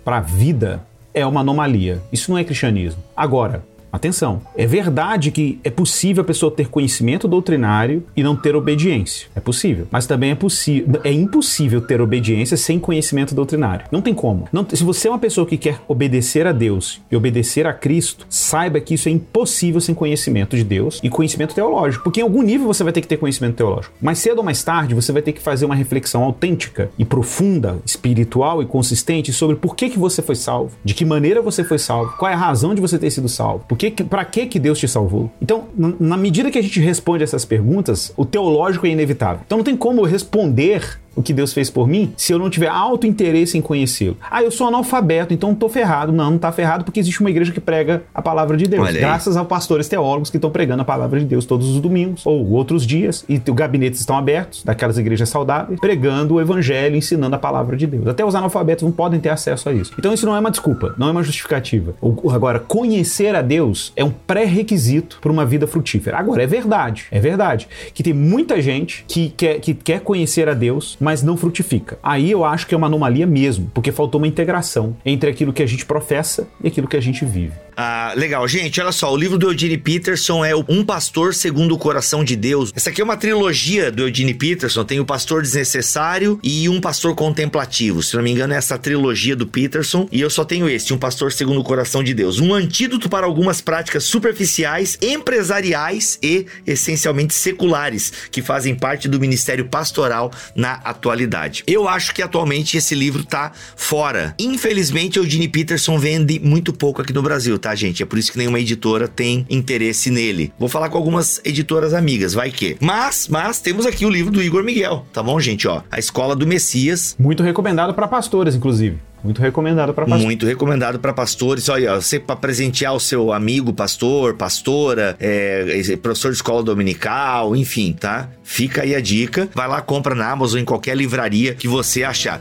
[0.06, 0.80] para a vida
[1.12, 2.00] é uma anomalia.
[2.12, 3.02] Isso não é cristianismo.
[3.16, 3.64] Agora,
[3.96, 9.28] Atenção, é verdade que é possível a pessoa ter conhecimento doutrinário e não ter obediência.
[9.34, 9.88] É possível.
[9.90, 13.86] Mas também é possível, é impossível ter obediência sem conhecimento doutrinário.
[13.90, 14.48] Não tem como.
[14.52, 18.26] Não, se você é uma pessoa que quer obedecer a Deus e obedecer a Cristo,
[18.28, 22.04] saiba que isso é impossível sem conhecimento de Deus e conhecimento teológico.
[22.04, 23.94] Porque em algum nível você vai ter que ter conhecimento teológico.
[23.98, 27.78] Mais cedo ou mais tarde, você vai ter que fazer uma reflexão autêntica e profunda,
[27.82, 31.78] espiritual e consistente sobre por que, que você foi salvo, de que maneira você foi
[31.78, 34.46] salvo, qual é a razão de você ter sido salvo, por que que, para que
[34.46, 35.30] que Deus te salvou?
[35.40, 39.42] Então, na medida que a gente responde essas perguntas, o teológico é inevitável.
[39.46, 42.68] Então não tem como responder o que Deus fez por mim se eu não tiver
[42.68, 44.16] alto interesse em conhecê-lo.
[44.30, 46.12] Ah, eu sou analfabeto, então tô ferrado.
[46.12, 48.92] Não, não tá ferrado porque existe uma igreja que prega a palavra de Deus.
[48.92, 52.50] Graças a pastores teólogos que estão pregando a palavra de Deus todos os domingos ou
[52.50, 57.38] outros dias e os gabinetes estão abertos daquelas igrejas saudáveis, pregando o evangelho, ensinando a
[57.38, 58.06] palavra de Deus.
[58.06, 59.92] Até os analfabetos não podem ter acesso a isso.
[59.98, 61.94] Então isso não é uma desculpa, não é uma justificativa.
[62.32, 66.18] Agora, conhecer a Deus é um pré-requisito para uma vida frutífera.
[66.18, 70.54] Agora, é verdade, é verdade que tem muita gente que quer, que quer conhecer a
[70.54, 72.00] Deus, mas não frutifica.
[72.02, 75.62] Aí eu acho que é uma anomalia mesmo, porque faltou uma integração entre aquilo que
[75.62, 77.65] a gente professa e aquilo que a gente vive.
[77.78, 78.48] Ah, legal.
[78.48, 82.34] Gente, olha só, o livro do Eugene Peterson é Um Pastor Segundo o Coração de
[82.34, 82.72] Deus.
[82.74, 87.14] Essa aqui é uma trilogia do Eugene Peterson, tem o Pastor Desnecessário e Um Pastor
[87.14, 88.02] Contemplativo.
[88.02, 90.08] Se não me engano, é essa trilogia do Peterson.
[90.10, 92.40] E eu só tenho esse, Um Pastor Segundo o Coração de Deus.
[92.40, 99.66] Um antídoto para algumas práticas superficiais, empresariais e essencialmente seculares, que fazem parte do ministério
[99.66, 101.62] pastoral na atualidade.
[101.66, 104.34] Eu acho que atualmente esse livro tá fora.
[104.38, 107.65] Infelizmente, Eugene Peterson vende muito pouco aqui no Brasil, tá?
[107.66, 108.00] Tá, gente?
[108.02, 110.52] É por isso que nenhuma editora tem interesse nele.
[110.56, 112.76] Vou falar com algumas editoras amigas, vai que.
[112.80, 115.66] Mas, mas temos aqui o livro do Igor Miguel, tá bom, gente?
[115.66, 117.16] Ó, A Escola do Messias.
[117.18, 118.98] Muito recomendado para pastores, inclusive.
[119.24, 120.24] Muito recomendado para pastores.
[120.24, 121.68] Muito recomendado para pastores.
[121.68, 127.92] Olha, você para presentear o seu amigo pastor, pastora, é, professor de escola dominical, enfim,
[127.92, 128.28] tá?
[128.44, 129.48] Fica aí a dica.
[129.52, 132.40] Vai lá, compra na Amazon, em qualquer livraria que você achar.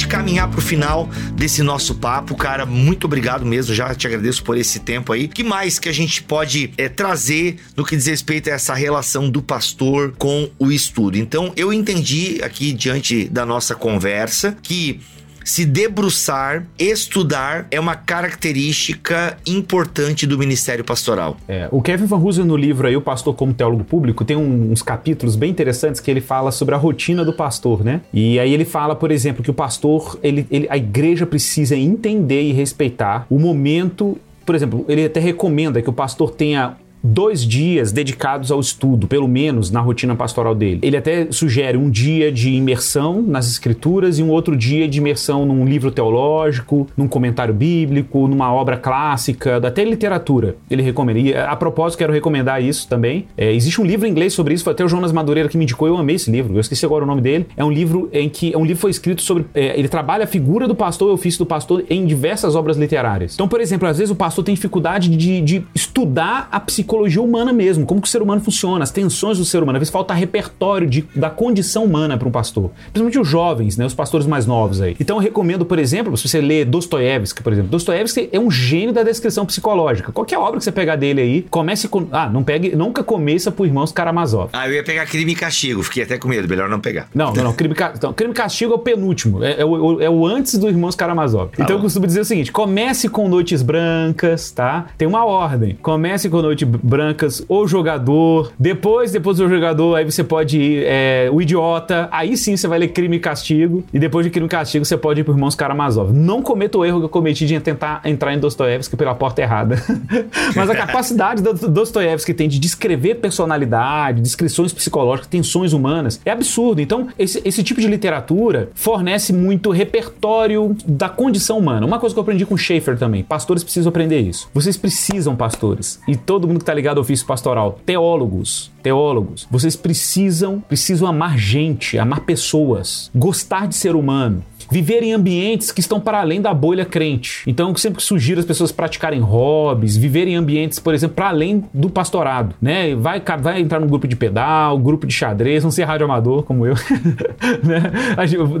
[0.00, 4.56] Gente caminhar pro final desse nosso papo, cara, muito obrigado mesmo, já te agradeço por
[4.56, 5.28] esse tempo aí.
[5.28, 9.28] Que mais que a gente pode é, trazer no que diz respeito a essa relação
[9.28, 11.18] do pastor com o estudo?
[11.18, 15.00] Então, eu entendi aqui diante da nossa conversa que
[15.44, 21.36] se debruçar, estudar é uma característica importante do ministério pastoral.
[21.48, 24.82] É, o Kevin Van Hoosen no livro aí, O Pastor como Teólogo Público, tem uns
[24.82, 28.00] capítulos bem interessantes que ele fala sobre a rotina do pastor, né?
[28.12, 32.42] E aí ele fala, por exemplo, que o pastor, ele, ele a igreja precisa entender
[32.42, 37.92] e respeitar o momento por exemplo, ele até recomenda que o pastor tenha dois dias
[37.92, 40.80] dedicados ao estudo, pelo menos na rotina pastoral dele.
[40.82, 45.46] Ele até sugere um dia de imersão nas escrituras e um outro dia de imersão
[45.46, 50.56] num livro teológico, num comentário bíblico, numa obra clássica, até literatura.
[50.70, 51.18] Ele recomenda.
[51.18, 53.26] E a propósito, quero recomendar isso também.
[53.36, 55.64] É, existe um livro em inglês sobre isso, foi até o Jonas Madureira que me
[55.64, 56.54] indicou, eu amei esse livro.
[56.54, 57.46] Eu esqueci agora o nome dele.
[57.56, 59.46] É um livro em que é um livro foi escrito sobre.
[59.54, 62.76] É, ele trabalha a figura do pastor e o ofício do pastor em diversas obras
[62.76, 63.34] literárias.
[63.34, 66.89] Então, por exemplo, às vezes o pastor tem dificuldade de, de estudar a psicologia
[67.20, 69.76] humana mesmo, como que o ser humano funciona, as tensões do ser humano.
[69.76, 72.70] Às vezes falta repertório de, da condição humana para um pastor.
[72.92, 73.86] Principalmente os jovens, né?
[73.86, 74.96] Os pastores mais novos aí.
[74.98, 77.70] Então eu recomendo, por exemplo, se você lê Dostoiévski, por exemplo.
[77.70, 80.12] Dostoiévski é um gênio da descrição psicológica.
[80.12, 82.06] Qualquer obra que você pegar dele aí, comece com.
[82.12, 82.74] Ah, não pegue.
[82.74, 84.50] Nunca começa por Irmãos Karamazov.
[84.52, 87.08] Ah, eu ia pegar crime e castigo, fiquei até com medo, melhor não pegar.
[87.14, 87.52] Não, não, não.
[87.52, 89.42] Crime, então, crime e castigo é o penúltimo.
[89.44, 91.50] É, é, o, é o antes do Irmãos Karamazov.
[91.50, 91.80] Tá então bom.
[91.80, 94.86] eu costumo dizer o seguinte: comece com Noites Brancas, tá?
[94.96, 95.78] Tem uma ordem.
[95.80, 98.52] Comece com Noites Brancas, O Jogador.
[98.58, 102.08] Depois, depois do Jogador, aí você pode ir é, O Idiota.
[102.10, 103.84] Aí sim você vai ler Crime e Castigo.
[103.92, 106.12] E depois de Crime e Castigo, você pode ir pro Irmãos Karamazov.
[106.12, 109.76] Não cometa o erro que eu cometi de tentar entrar em Dostoiévski pela porta errada.
[110.54, 116.80] Mas a capacidade do Dostoiévski tem de descrever personalidade, descrições psicológicas, tensões humanas, é absurdo.
[116.80, 121.86] Então, esse, esse tipo de literatura fornece muito repertório da condição humana.
[121.86, 124.48] Uma coisa que eu aprendi com Schaefer também, pastores precisam aprender isso.
[124.52, 129.74] Vocês precisam, pastores, e todo mundo que está ligado ao ofício pastoral, teólogos, teólogos, vocês
[129.74, 135.98] precisam, precisam amar gente, amar pessoas, gostar de ser humano, viver em ambientes que estão
[135.98, 137.42] para além da bolha crente.
[137.46, 141.64] Então, eu sempre sugiro as pessoas praticarem hobbies, viver em ambientes, por exemplo, para além
[141.74, 142.94] do pastorado, né?
[142.94, 146.66] Vai, vai entrar no grupo de pedal, grupo de xadrez, não ser rádio amador como
[146.66, 146.74] eu,
[147.64, 147.82] né?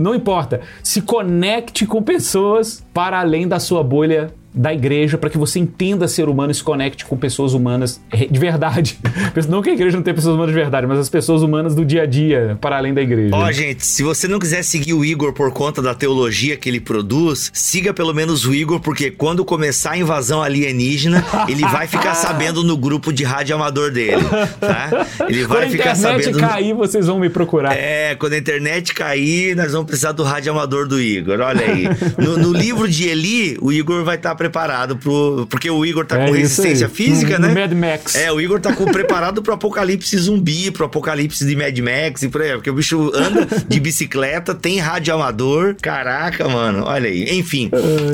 [0.00, 0.60] Não importa.
[0.82, 6.08] Se conecte com pessoas para além da sua bolha da igreja para que você entenda
[6.08, 8.98] ser humano e se conecte com pessoas humanas de verdade.
[9.48, 11.84] Não que a igreja não tenha pessoas humanas de verdade, mas as pessoas humanas do
[11.84, 13.34] dia a dia, para além da igreja.
[13.34, 16.68] Ó, oh, gente, se você não quiser seguir o Igor por conta da teologia que
[16.68, 21.86] ele produz, siga pelo menos o Igor, porque quando começar a invasão alienígena, ele vai
[21.86, 24.22] ficar sabendo no grupo de rádio amador dele,
[24.60, 25.06] tá?
[25.28, 26.22] Ele vai ficar sabendo.
[26.22, 27.76] Quando a internet cair, vocês vão me procurar.
[27.76, 31.40] É, quando a internet cair, nós vamos precisar do rádio amador do Igor.
[31.40, 31.88] Olha aí.
[32.18, 35.46] No, no livro de Eli, o Igor vai estar preparado pro.
[35.50, 36.92] Porque o Igor tá é com resistência aí.
[36.92, 37.48] física, no, né?
[37.52, 38.14] No Mad Max.
[38.14, 42.28] É, o Igor tá com, preparado pro apocalipse zumbi, pro apocalipse de Mad Max e
[42.30, 42.52] por aí.
[42.52, 45.76] Porque o bicho anda de bicicleta, tem rádio amador.
[45.82, 47.38] Caraca, mano, olha aí.
[47.38, 47.70] Enfim,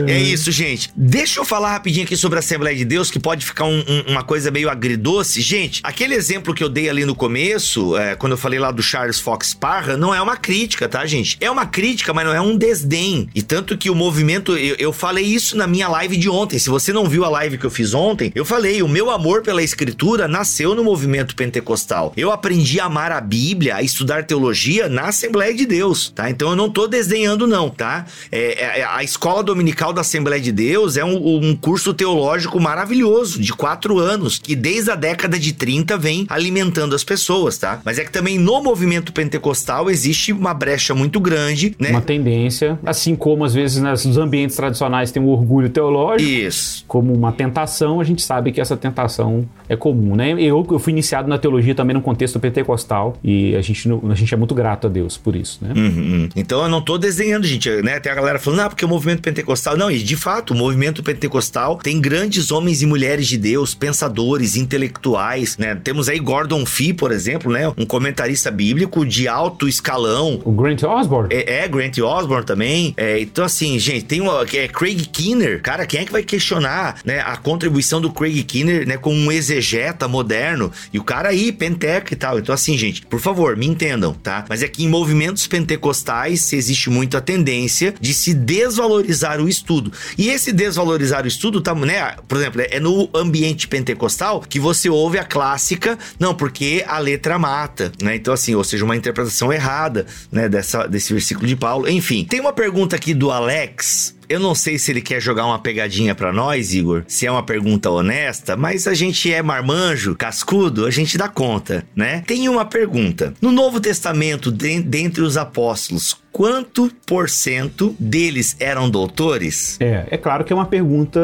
[0.08, 0.90] é isso, gente.
[0.96, 4.10] Deixa eu falar rapidinho aqui sobre a Assembleia de Deus, que pode ficar um, um,
[4.10, 5.40] uma coisa meio agridoce.
[5.40, 8.82] Gente, aquele exemplo que eu dei ali no começo, é, quando eu falei lá do
[8.82, 11.36] Charles Fox Parra, não é uma crítica, tá, gente?
[11.40, 13.28] É uma crítica, mas não é um desdém.
[13.32, 16.58] E tanto que o movimento, eu, eu falei isso na minha live de ontem.
[16.58, 19.42] Se você não viu a live que eu fiz ontem, eu falei: o meu amor
[19.42, 22.12] pela escritura nasceu no movimento pentecostal.
[22.16, 26.30] Eu aprendi a amar a Bíblia, a estudar teologia na Assembleia de Deus, tá?
[26.30, 28.06] Então eu não tô desdenhando, não, tá?
[28.30, 33.40] É, é, a escola dominical da Assembleia de Deus é um, um curso teológico maravilhoso,
[33.40, 37.80] de quatro anos, que desde a década de 30 vem alimentando as pessoas, tá?
[37.84, 41.90] Mas é que também no movimento pentecostal existe uma brecha muito grande, né?
[41.90, 46.05] Uma tendência, assim como às vezes nos ambientes tradicionais tem um orgulho teológico.
[46.14, 46.84] Isso.
[46.86, 50.32] Como uma tentação, a gente sabe que essa tentação é comum, né?
[50.32, 54.32] Eu, eu fui iniciado na teologia também no contexto pentecostal e a gente, a gente
[54.32, 55.72] é muito grato a Deus por isso, né?
[55.76, 56.28] Uhum.
[56.36, 57.98] Então eu não tô desenhando, gente, né?
[57.98, 59.76] Tem a galera falando, ah, porque o movimento pentecostal.
[59.76, 64.56] Não, e de fato, o movimento pentecostal tem grandes homens e mulheres de Deus, pensadores,
[64.56, 65.74] intelectuais, né?
[65.82, 67.72] Temos aí Gordon Fee, por exemplo, né?
[67.76, 70.40] Um comentarista bíblico de alto escalão.
[70.44, 71.28] O Grant Osborne?
[71.32, 72.94] É, é Grant Osborne também.
[72.96, 74.44] É, então, assim, gente, tem uma.
[74.54, 75.60] É Craig Kinner.
[75.62, 79.32] Cara, quem é que vai questionar né, a contribuição do Craig Kinner né, como um
[79.32, 80.70] exegeta moderno?
[80.92, 82.38] E o cara aí, penteca e tal.
[82.38, 84.44] Então, assim, gente, por favor, me entendam, tá?
[84.46, 89.90] Mas é que em movimentos pentecostais existe muito a tendência de se desvalorizar o estudo.
[90.18, 92.14] E esse desvalorizar o estudo, tá, né?
[92.28, 97.38] Por exemplo, é no ambiente pentecostal que você ouve a clássica, não, porque a letra
[97.38, 98.16] mata, né?
[98.16, 101.88] Então, assim, ou seja, uma interpretação errada, né, dessa, desse versículo de Paulo.
[101.88, 105.58] Enfim, tem uma pergunta aqui do Alex, eu não sei se ele quer jogar uma
[105.58, 110.86] pegadinha para nós, Igor, se é uma pergunta honesta, mas a gente é marmanjo, cascudo,
[110.86, 112.22] a gente dá conta, né?
[112.26, 113.34] Tem uma pergunta.
[113.40, 119.76] No Novo Testamento, de, dentre os apóstolos, quanto por cento deles eram doutores?
[119.80, 121.20] É, é claro que é uma pergunta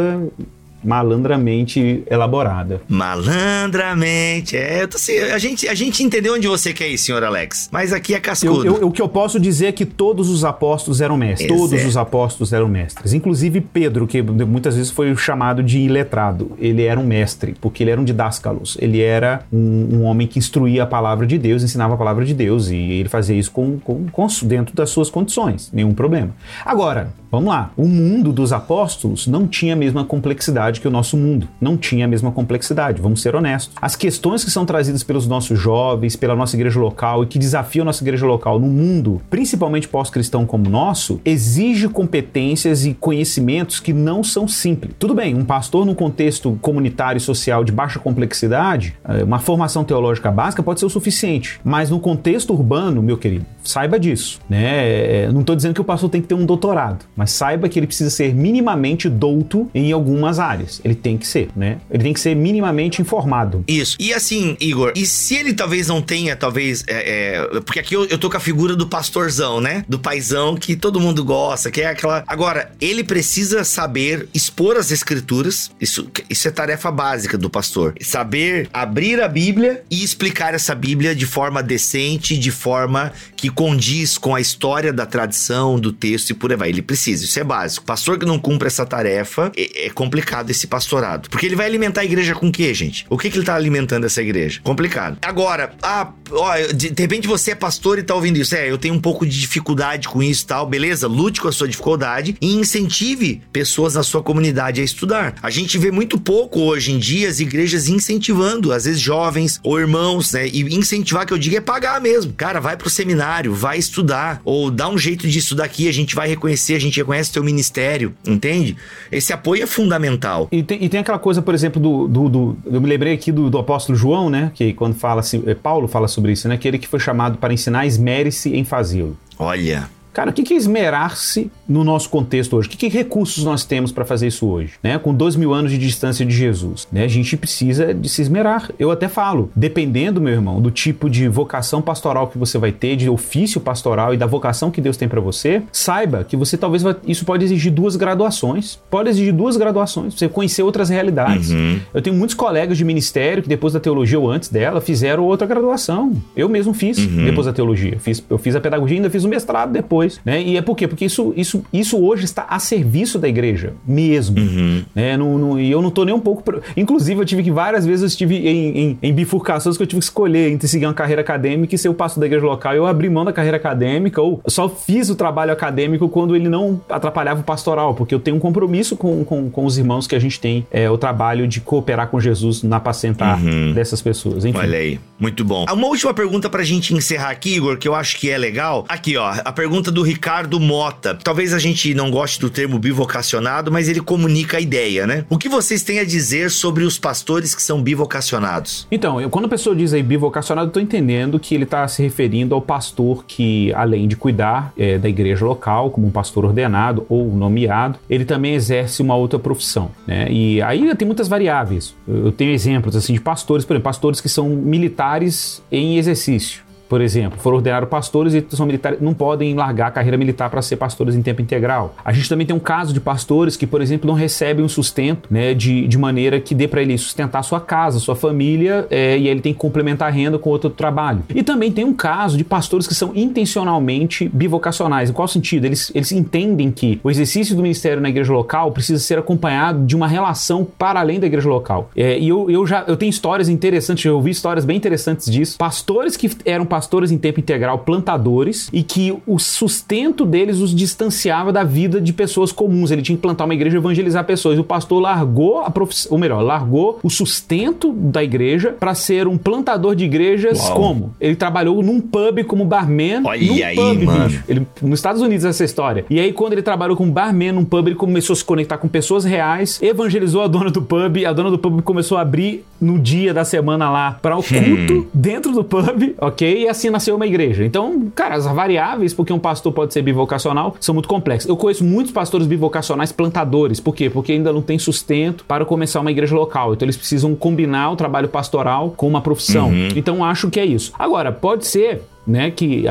[0.85, 2.81] malandramente elaborada.
[2.89, 7.23] Malandramente, é, eu tô assim, a gente, a gente entendeu onde você quer ir, senhor
[7.23, 8.67] Alex, mas aqui é cascudo.
[8.67, 11.51] Eu, eu, o que eu posso dizer é que todos os apóstolos eram mestres.
[11.51, 11.69] Exato.
[11.71, 13.13] Todos os apóstolos eram mestres.
[13.13, 16.53] Inclusive Pedro, que muitas vezes foi chamado de iletrado.
[16.59, 18.77] Ele era um mestre, porque ele era um didáscalos.
[18.81, 22.35] Ele era um, um homem que instruía a palavra de Deus, ensinava a palavra de
[22.35, 25.71] Deus, e ele fazia isso com, com, com dentro das suas condições.
[25.73, 26.35] Nenhum problema.
[26.65, 27.71] Agora, Vamos lá.
[27.79, 31.49] O mundo dos apóstolos não tinha a mesma complexidade que o nosso mundo.
[31.59, 33.75] Não tinha a mesma complexidade, vamos ser honestos.
[33.81, 37.85] As questões que são trazidas pelos nossos jovens, pela nossa igreja local e que desafiam
[37.85, 43.81] a nossa igreja local no mundo, principalmente pós-cristão como o nosso, exige competências e conhecimentos
[43.81, 44.95] que não são simples.
[44.99, 49.85] Tudo bem, um pastor num contexto comunitário e social de baixa complexidade, eh, uma formação
[49.85, 51.59] teológica básica pode ser o suficiente.
[51.65, 54.39] Mas no contexto urbano, meu querido, saiba disso.
[54.51, 55.33] Né?
[55.33, 57.87] Não estou dizendo que o pastor tem que ter um doutorado, mas saiba que ele
[57.87, 60.81] precisa ser minimamente douto em algumas áreas.
[60.85, 61.79] Ele tem que ser, né?
[61.89, 63.63] Ele tem que ser minimamente informado.
[63.69, 63.97] Isso.
[64.01, 66.83] E assim, Igor, e se ele talvez não tenha, talvez.
[66.89, 69.85] É, é, porque aqui eu, eu tô com a figura do pastorzão, né?
[69.89, 72.25] Do paizão que todo mundo gosta, que é aquela.
[72.27, 75.71] Agora, ele precisa saber expor as escrituras.
[75.81, 77.95] Isso, isso é tarefa básica do pastor.
[78.01, 84.19] Saber abrir a Bíblia e explicar essa Bíblia de forma decente, de forma que condiz
[84.19, 86.69] com a história da tradição, do texto e por aí vai.
[86.71, 87.85] Ele precisa precisa, isso é básico.
[87.85, 91.29] Pastor que não cumpre essa tarefa, é, é complicado esse pastorado.
[91.29, 93.07] Porque ele vai alimentar a igreja com o quê, gente?
[93.09, 94.61] O que, que ele tá alimentando essa igreja?
[94.63, 95.19] Complicado.
[95.23, 98.55] Agora, ah, ó, de, de repente você é pastor e tá ouvindo isso.
[98.55, 101.07] É, eu tenho um pouco de dificuldade com isso e tal, beleza?
[101.07, 105.35] Lute com a sua dificuldade e incentive pessoas na sua comunidade a estudar.
[105.43, 109.79] A gente vê muito pouco hoje em dia as igrejas incentivando, às vezes jovens ou
[109.79, 110.49] irmãos, né?
[110.49, 112.33] E incentivar, que eu digo, é pagar mesmo.
[112.33, 116.15] Cara, vai pro seminário, vai estudar, ou dá um jeito de estudar aqui, a gente
[116.15, 118.77] vai reconhecer, a gente reconhece o teu ministério, entende?
[119.11, 120.49] Esse apoio é fundamental.
[120.51, 123.31] E tem, e tem aquela coisa, por exemplo, do, do, do, Eu me lembrei aqui
[123.31, 124.51] do, do apóstolo João, né?
[124.55, 125.43] Que quando fala assim.
[125.63, 126.55] Paulo fala sobre isso, né?
[126.55, 129.17] Aquele que foi chamado para ensinar, esmere-se em fazê-lo.
[129.39, 129.89] Olha.
[130.13, 132.69] Cara, o que é esmerar-se no nosso contexto hoje?
[132.69, 134.75] Que, que recursos nós temos para fazer isso hoje?
[134.83, 134.99] Né?
[134.99, 137.05] Com dois mil anos de distância de Jesus, né?
[137.05, 138.71] a gente precisa de se esmerar.
[138.79, 142.97] Eu até falo, dependendo, meu irmão, do tipo de vocação pastoral que você vai ter,
[142.97, 146.83] de ofício pastoral e da vocação que Deus tem para você, saiba que você talvez
[146.83, 148.79] vai, isso pode exigir duas graduações.
[148.91, 151.51] Pode exigir duas graduações, você conhecer outras realidades.
[151.51, 151.81] Uhum.
[151.95, 155.47] Eu tenho muitos colegas de ministério que depois da teologia ou antes dela fizeram outra
[155.47, 156.13] graduação.
[156.37, 157.25] Eu mesmo fiz uhum.
[157.25, 157.99] depois da teologia.
[157.99, 160.21] Fiz, eu fiz a pedagogia e ainda fiz o mestrado depois depois.
[160.25, 160.43] Né?
[160.43, 160.89] E é por quê?
[160.89, 164.39] Porque isso, isso, isso hoje está a serviço da igreja mesmo.
[164.39, 164.85] Uhum.
[164.95, 165.17] Né?
[165.17, 166.43] No, no, e eu não estou nem um pouco.
[166.77, 170.01] Inclusive, eu tive que várias vezes eu estive em, em, em, bifurcações que eu tive
[170.01, 172.75] que escolher entre seguir uma carreira acadêmica e ser o pastor da igreja local.
[172.75, 176.81] Eu abri mão da carreira acadêmica ou só fiz o trabalho acadêmico quando ele não
[176.89, 180.19] atrapalhava o pastoral, porque eu tenho um compromisso com, com, com os irmãos que a
[180.19, 183.73] gente tem é, o trabalho de cooperar com Jesus na apacentar uhum.
[183.73, 184.45] dessas pessoas.
[184.45, 184.59] Enfim.
[184.59, 185.67] Olha aí, muito bom.
[185.71, 188.85] Uma última pergunta pra gente encerrar aqui, Igor, que eu acho que é legal.
[188.89, 191.19] Aqui, ó, a pergunta do Ricardo Mota.
[191.23, 195.25] Talvez a gente não goste do termo bivocacionado, mas ele comunica a ideia, né?
[195.29, 198.87] O que vocês têm a dizer sobre os pastores que são bivocacionados?
[198.91, 202.03] Então, eu, quando a pessoa diz aí bivocacionado, eu tô entendendo que ele está se
[202.03, 207.07] referindo ao pastor que, além de cuidar é, da igreja local, como um pastor ordenado
[207.09, 210.27] ou nomeado, ele também exerce uma outra profissão, né?
[210.31, 211.95] E aí tem muitas variáveis.
[212.07, 217.01] Eu tenho exemplos, assim, de pastores, por exemplo, pastores que são militares em exercício por
[217.01, 220.77] exemplo, foram ordenados pastores e são militares, não podem largar a carreira militar para ser
[220.77, 221.95] pastores em tempo integral.
[222.05, 225.27] A gente também tem um caso de pastores que, por exemplo, não recebem um sustento
[225.31, 229.27] né, de, de maneira que dê para ele sustentar sua casa, sua família, é, e
[229.27, 231.23] ele tem que complementar a renda com outro trabalho.
[231.35, 235.09] E também tem um caso de pastores que são intencionalmente bivocacionais.
[235.09, 235.65] Em qual sentido?
[235.65, 239.97] Eles, eles entendem que o exercício do ministério na igreja local precisa ser acompanhado de
[239.97, 241.91] uma relação para além da igreja local.
[241.97, 245.57] É, e eu, eu já eu tenho histórias interessantes, eu ouvi histórias bem interessantes disso.
[245.57, 250.75] Pastores que eram pastores pastores em tempo integral, plantadores, e que o sustento deles os
[250.75, 252.91] distanciava da vida de pessoas comuns.
[252.91, 254.59] Ele tinha que plantar uma igreja e evangelizar pessoas.
[254.59, 259.39] O pastor largou a profissão, ou melhor, largou o sustento da igreja para ser um
[259.39, 260.75] plantador de igrejas Uau.
[260.75, 261.15] como?
[261.21, 263.23] Ele trabalhou num pub como barman.
[263.25, 264.29] Olha num aí, pub, mano.
[264.29, 264.45] Bicho.
[264.49, 266.05] Ele, nos Estados Unidos essa história.
[266.11, 268.89] E aí, quando ele trabalhou como barman num pub, ele começou a se conectar com
[268.89, 272.99] pessoas reais, evangelizou a dona do pub, a dona do pub começou a abrir no
[272.99, 274.43] dia da semana lá para o hum.
[274.43, 275.07] culto hum.
[275.15, 276.62] dentro do pub, ok?
[276.63, 277.65] E assim nasceu uma igreja.
[277.65, 281.49] Então, cara, as variáveis porque um pastor pode ser bivocacional são muito complexas.
[281.49, 283.81] Eu conheço muitos pastores bivocacionais plantadores.
[283.81, 284.09] Por quê?
[284.09, 286.73] Porque ainda não tem sustento para começar uma igreja local.
[286.73, 289.71] Então, eles precisam combinar o trabalho pastoral com uma profissão.
[289.71, 289.89] Uhum.
[289.97, 290.93] Então, acho que é isso.
[290.97, 292.51] Agora, pode ser né?
[292.51, 292.85] Que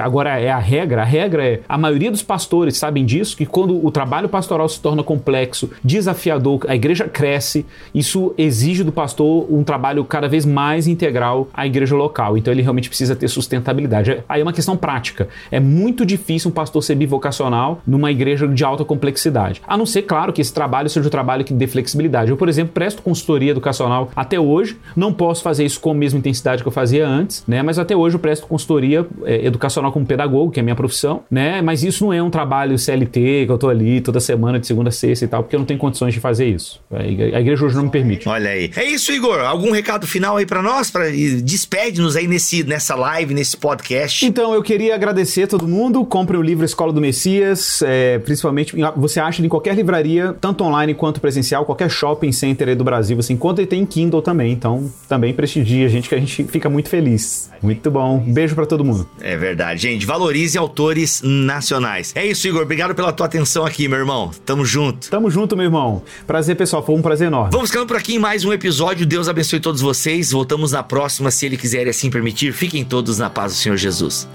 [0.00, 1.02] agora é a regra.
[1.02, 4.80] A regra é a maioria dos pastores sabem disso, que quando o trabalho pastoral se
[4.80, 10.86] torna complexo, desafiador, a igreja cresce, isso exige do pastor um trabalho cada vez mais
[10.86, 12.36] integral à igreja local.
[12.36, 14.22] Então ele realmente precisa ter sustentabilidade.
[14.28, 15.28] Aí é uma questão prática.
[15.50, 19.62] É muito difícil um pastor ser bivocacional numa igreja de alta complexidade.
[19.66, 22.30] A não ser, claro, que esse trabalho seja um trabalho que dê flexibilidade.
[22.30, 24.78] Eu, por exemplo, presto consultoria educacional até hoje.
[24.94, 27.62] Não posso fazer isso com a mesma intensidade que eu fazia antes, né?
[27.62, 28.75] Mas até hoje eu presto consultoria
[29.24, 31.60] é, educacional como pedagogo, que é a minha profissão, né?
[31.62, 34.88] Mas isso não é um trabalho CLT que eu tô ali toda semana, de segunda
[34.88, 36.80] a sexta e tal, porque eu não tenho condições de fazer isso.
[36.90, 38.28] A igreja hoje não me permite.
[38.28, 38.70] Olha aí.
[38.76, 39.40] É isso, Igor.
[39.40, 40.90] Algum recado final aí para nós?
[40.90, 41.04] Pra...
[41.42, 44.24] Despede-nos aí nesse, nessa live, nesse podcast.
[44.24, 46.04] Então, eu queria agradecer a todo mundo.
[46.04, 50.94] Compre o livro Escola do Messias, é, principalmente você acha em qualquer livraria, tanto online
[50.94, 54.52] quanto presencial, qualquer shopping center aí do Brasil, você encontra e tem Kindle também.
[54.52, 57.50] Então, também prestigia a gente, que a gente fica muito feliz.
[57.62, 58.18] Muito bom.
[58.18, 59.08] beijo para todo mundo.
[59.20, 60.04] É verdade, gente.
[60.04, 62.12] Valorize autores nacionais.
[62.14, 62.62] É isso, Igor.
[62.62, 64.30] Obrigado pela tua atenção aqui, meu irmão.
[64.44, 65.08] Tamo junto.
[65.08, 66.02] Tamo junto, meu irmão.
[66.26, 66.84] Prazer, pessoal.
[66.84, 67.52] Foi um prazer enorme.
[67.52, 69.06] Vamos ficando por aqui em mais um episódio.
[69.06, 70.32] Deus abençoe todos vocês.
[70.32, 72.52] Voltamos na próxima, se Ele quiser e assim permitir.
[72.52, 74.28] Fiquem todos na paz do Senhor Jesus.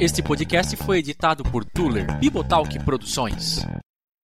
[0.00, 3.64] Este podcast foi editado por Tuller Bibotalk Produções.